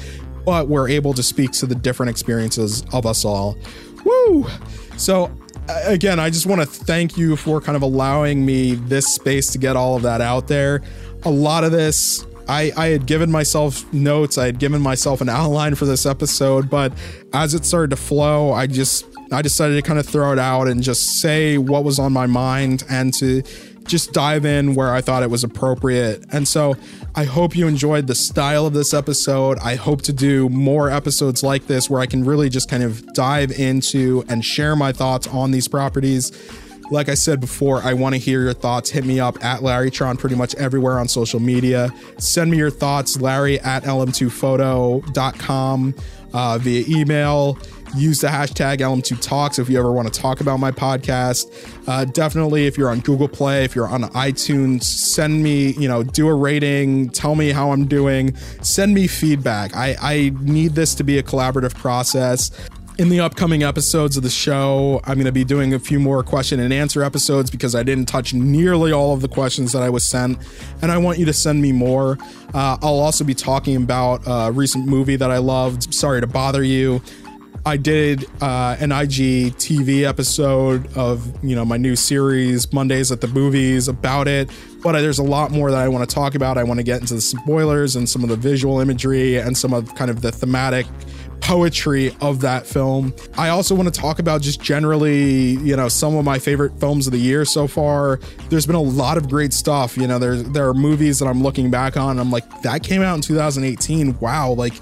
but 0.44 0.68
we're 0.68 0.88
able 0.88 1.14
to 1.14 1.22
speak 1.22 1.52
to 1.52 1.66
the 1.66 1.74
different 1.74 2.10
experiences 2.10 2.84
of 2.92 3.06
us 3.06 3.24
all. 3.24 3.56
Woo! 4.04 4.46
So 4.96 5.30
again, 5.68 6.18
I 6.20 6.30
just 6.30 6.46
want 6.46 6.60
to 6.60 6.66
thank 6.66 7.16
you 7.16 7.36
for 7.36 7.60
kind 7.60 7.76
of 7.76 7.82
allowing 7.82 8.44
me 8.44 8.74
this 8.74 9.14
space 9.14 9.48
to 9.52 9.58
get 9.58 9.76
all 9.76 9.96
of 9.96 10.02
that 10.02 10.20
out 10.20 10.48
there. 10.48 10.82
A 11.24 11.30
lot 11.30 11.64
of 11.64 11.72
this 11.72 12.25
I, 12.48 12.72
I 12.76 12.86
had 12.88 13.06
given 13.06 13.30
myself 13.30 13.92
notes, 13.92 14.38
I 14.38 14.46
had 14.46 14.58
given 14.58 14.80
myself 14.80 15.20
an 15.20 15.28
outline 15.28 15.74
for 15.74 15.84
this 15.84 16.06
episode, 16.06 16.70
but 16.70 16.92
as 17.32 17.54
it 17.54 17.64
started 17.64 17.90
to 17.90 17.96
flow, 17.96 18.52
I 18.52 18.66
just 18.66 19.04
I 19.32 19.42
decided 19.42 19.74
to 19.74 19.82
kind 19.82 19.98
of 19.98 20.06
throw 20.06 20.32
it 20.32 20.38
out 20.38 20.68
and 20.68 20.82
just 20.82 21.20
say 21.20 21.58
what 21.58 21.82
was 21.82 21.98
on 21.98 22.12
my 22.12 22.26
mind 22.26 22.84
and 22.88 23.12
to 23.14 23.42
just 23.86 24.12
dive 24.12 24.44
in 24.44 24.74
where 24.74 24.92
I 24.92 25.00
thought 25.00 25.22
it 25.22 25.30
was 25.30 25.44
appropriate. 25.44 26.24
And 26.32 26.46
so 26.46 26.76
I 27.14 27.24
hope 27.24 27.56
you 27.56 27.66
enjoyed 27.66 28.06
the 28.06 28.14
style 28.14 28.66
of 28.66 28.72
this 28.72 28.92
episode. 28.92 29.58
I 29.60 29.76
hope 29.76 30.02
to 30.02 30.12
do 30.12 30.48
more 30.48 30.90
episodes 30.90 31.42
like 31.42 31.66
this 31.66 31.88
where 31.88 32.00
I 32.00 32.06
can 32.06 32.24
really 32.24 32.48
just 32.48 32.68
kind 32.68 32.82
of 32.82 33.12
dive 33.12 33.52
into 33.52 34.24
and 34.28 34.44
share 34.44 34.76
my 34.76 34.92
thoughts 34.92 35.26
on 35.28 35.50
these 35.50 35.68
properties 35.68 36.32
like 36.90 37.08
I 37.08 37.14
said 37.14 37.40
before, 37.40 37.80
I 37.82 37.94
want 37.94 38.14
to 38.14 38.18
hear 38.18 38.42
your 38.42 38.52
thoughts. 38.52 38.90
Hit 38.90 39.04
me 39.04 39.20
up 39.20 39.42
at 39.44 39.60
LarryTron 39.60 40.18
pretty 40.18 40.36
much 40.36 40.54
everywhere 40.56 40.98
on 40.98 41.08
social 41.08 41.40
media. 41.40 41.90
Send 42.18 42.50
me 42.50 42.58
your 42.58 42.70
thoughts, 42.70 43.20
Larry 43.20 43.60
at 43.60 43.84
lm2photo.com 43.84 45.94
uh, 46.32 46.58
via 46.58 46.84
email. 46.88 47.58
Use 47.96 48.20
the 48.20 48.26
hashtag 48.26 48.78
LM2Talks 48.78 49.58
if 49.58 49.70
you 49.70 49.78
ever 49.78 49.92
want 49.92 50.12
to 50.12 50.20
talk 50.20 50.40
about 50.40 50.58
my 50.58 50.70
podcast. 50.70 51.46
Uh, 51.88 52.04
definitely, 52.04 52.66
if 52.66 52.76
you're 52.76 52.90
on 52.90 53.00
Google 53.00 53.28
Play, 53.28 53.64
if 53.64 53.74
you're 53.74 53.88
on 53.88 54.02
iTunes, 54.10 54.82
send 54.82 55.42
me, 55.42 55.72
you 55.74 55.88
know, 55.88 56.02
do 56.02 56.28
a 56.28 56.34
rating, 56.34 57.08
tell 57.10 57.36
me 57.36 57.52
how 57.52 57.70
I'm 57.70 57.86
doing, 57.86 58.36
send 58.60 58.92
me 58.92 59.06
feedback. 59.06 59.74
I, 59.74 59.96
I 60.02 60.32
need 60.40 60.74
this 60.74 60.94
to 60.96 61.04
be 61.04 61.18
a 61.18 61.22
collaborative 61.22 61.74
process 61.74 62.50
in 62.98 63.10
the 63.10 63.20
upcoming 63.20 63.62
episodes 63.62 64.16
of 64.16 64.22
the 64.22 64.30
show, 64.30 65.00
I'm 65.04 65.14
going 65.14 65.26
to 65.26 65.32
be 65.32 65.44
doing 65.44 65.74
a 65.74 65.78
few 65.78 66.00
more 66.00 66.22
question 66.22 66.60
and 66.60 66.72
answer 66.72 67.02
episodes 67.02 67.50
because 67.50 67.74
I 67.74 67.82
didn't 67.82 68.06
touch 68.06 68.32
nearly 68.32 68.92
all 68.92 69.12
of 69.12 69.20
the 69.20 69.28
questions 69.28 69.72
that 69.72 69.82
I 69.82 69.90
was 69.90 70.02
sent, 70.02 70.38
and 70.80 70.90
I 70.90 70.96
want 70.96 71.18
you 71.18 71.26
to 71.26 71.32
send 71.32 71.60
me 71.60 71.72
more. 71.72 72.18
Uh, 72.54 72.78
I'll 72.82 73.00
also 73.00 73.24
be 73.24 73.34
talking 73.34 73.76
about 73.76 74.22
a 74.26 74.50
recent 74.50 74.86
movie 74.86 75.16
that 75.16 75.30
I 75.30 75.38
loved. 75.38 75.92
Sorry 75.92 76.20
to 76.20 76.26
bother 76.26 76.62
you. 76.62 77.02
I 77.66 77.76
did 77.76 78.26
uh, 78.40 78.76
an 78.78 78.92
IG 78.92 79.56
TV 79.56 80.04
episode 80.04 80.86
of 80.96 81.44
you 81.44 81.56
know 81.56 81.64
my 81.64 81.76
new 81.76 81.96
series 81.96 82.72
Mondays 82.72 83.10
at 83.10 83.20
the 83.20 83.26
Movies 83.26 83.88
about 83.88 84.28
it, 84.28 84.48
but 84.84 84.92
there's 84.92 85.18
a 85.18 85.24
lot 85.24 85.50
more 85.50 85.70
that 85.72 85.80
I 85.80 85.88
want 85.88 86.08
to 86.08 86.14
talk 86.14 86.36
about. 86.36 86.56
I 86.58 86.62
want 86.62 86.78
to 86.78 86.84
get 86.84 87.00
into 87.00 87.14
the 87.14 87.20
spoilers 87.20 87.96
and 87.96 88.08
some 88.08 88.22
of 88.22 88.30
the 88.30 88.36
visual 88.36 88.80
imagery 88.80 89.36
and 89.36 89.58
some 89.58 89.74
of 89.74 89.92
kind 89.96 90.10
of 90.10 90.22
the 90.22 90.30
thematic 90.30 90.86
poetry 91.40 92.14
of 92.20 92.40
that 92.40 92.66
film. 92.66 93.14
I 93.36 93.50
also 93.50 93.74
want 93.74 93.92
to 93.92 94.00
talk 94.00 94.18
about 94.18 94.42
just 94.42 94.60
generally, 94.60 95.50
you 95.50 95.76
know, 95.76 95.88
some 95.88 96.16
of 96.16 96.24
my 96.24 96.38
favorite 96.38 96.78
films 96.78 97.06
of 97.06 97.12
the 97.12 97.18
year 97.18 97.44
so 97.44 97.66
far. 97.66 98.18
There's 98.48 98.66
been 98.66 98.76
a 98.76 98.82
lot 98.82 99.16
of 99.16 99.28
great 99.28 99.52
stuff. 99.52 99.96
You 99.96 100.06
know, 100.06 100.18
there's 100.18 100.44
there 100.44 100.68
are 100.68 100.74
movies 100.74 101.18
that 101.18 101.26
I'm 101.26 101.42
looking 101.42 101.70
back 101.70 101.96
on. 101.96 102.18
I'm 102.18 102.30
like, 102.30 102.62
that 102.62 102.82
came 102.82 103.02
out 103.02 103.14
in 103.16 103.20
2018. 103.22 104.18
Wow, 104.20 104.52
like 104.52 104.74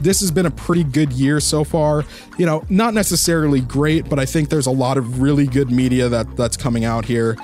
this 0.00 0.20
has 0.20 0.30
been 0.30 0.46
a 0.46 0.50
pretty 0.50 0.84
good 0.84 1.12
year 1.12 1.40
so 1.40 1.64
far. 1.64 2.04
You 2.38 2.46
know, 2.46 2.64
not 2.68 2.94
necessarily 2.94 3.60
great, 3.60 4.08
but 4.08 4.18
I 4.18 4.26
think 4.26 4.48
there's 4.48 4.66
a 4.66 4.72
lot 4.72 4.98
of 4.98 5.20
really 5.20 5.46
good 5.46 5.70
media 5.70 6.08
that 6.08 6.36
that's 6.36 6.56
coming 6.56 6.84
out 6.84 7.04
here 7.04 7.36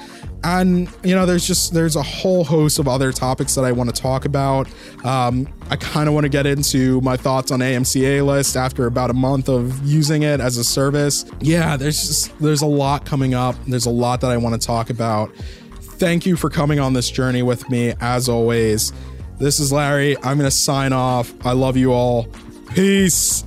and 0.44 0.88
you 1.02 1.14
know 1.14 1.26
there's 1.26 1.46
just 1.46 1.74
there's 1.74 1.96
a 1.96 2.02
whole 2.02 2.44
host 2.44 2.78
of 2.78 2.86
other 2.86 3.12
topics 3.12 3.54
that 3.54 3.64
i 3.64 3.72
want 3.72 3.94
to 3.94 4.02
talk 4.02 4.24
about. 4.24 4.68
Um, 5.04 5.48
i 5.70 5.76
kind 5.76 6.08
of 6.08 6.14
want 6.14 6.24
to 6.24 6.28
get 6.28 6.46
into 6.46 7.00
my 7.00 7.16
thoughts 7.16 7.50
on 7.50 7.60
AMC 7.60 8.18
A-List 8.18 8.56
after 8.56 8.86
about 8.86 9.10
a 9.10 9.14
month 9.14 9.48
of 9.48 9.84
using 9.84 10.22
it 10.22 10.40
as 10.40 10.56
a 10.56 10.64
service. 10.64 11.24
Yeah 11.40 11.76
there's 11.76 12.06
just 12.06 12.38
there's 12.38 12.62
a 12.62 12.66
lot 12.66 13.04
coming 13.04 13.34
up. 13.34 13.56
There's 13.66 13.86
a 13.86 13.90
lot 13.90 14.20
that 14.20 14.30
i 14.30 14.36
want 14.36 14.60
to 14.60 14.66
talk 14.66 14.90
about. 14.90 15.34
Thank 15.80 16.26
you 16.26 16.36
for 16.36 16.48
coming 16.48 16.78
on 16.78 16.92
this 16.92 17.10
journey 17.10 17.42
with 17.42 17.68
me 17.68 17.94
as 18.00 18.28
always. 18.28 18.92
This 19.38 19.60
is 19.60 19.72
larry. 19.72 20.16
I'm 20.18 20.36
gonna 20.36 20.50
sign 20.50 20.92
off. 20.92 21.32
I 21.44 21.52
love 21.52 21.76
you 21.76 21.92
all. 21.92 22.28
Peace 22.74 23.44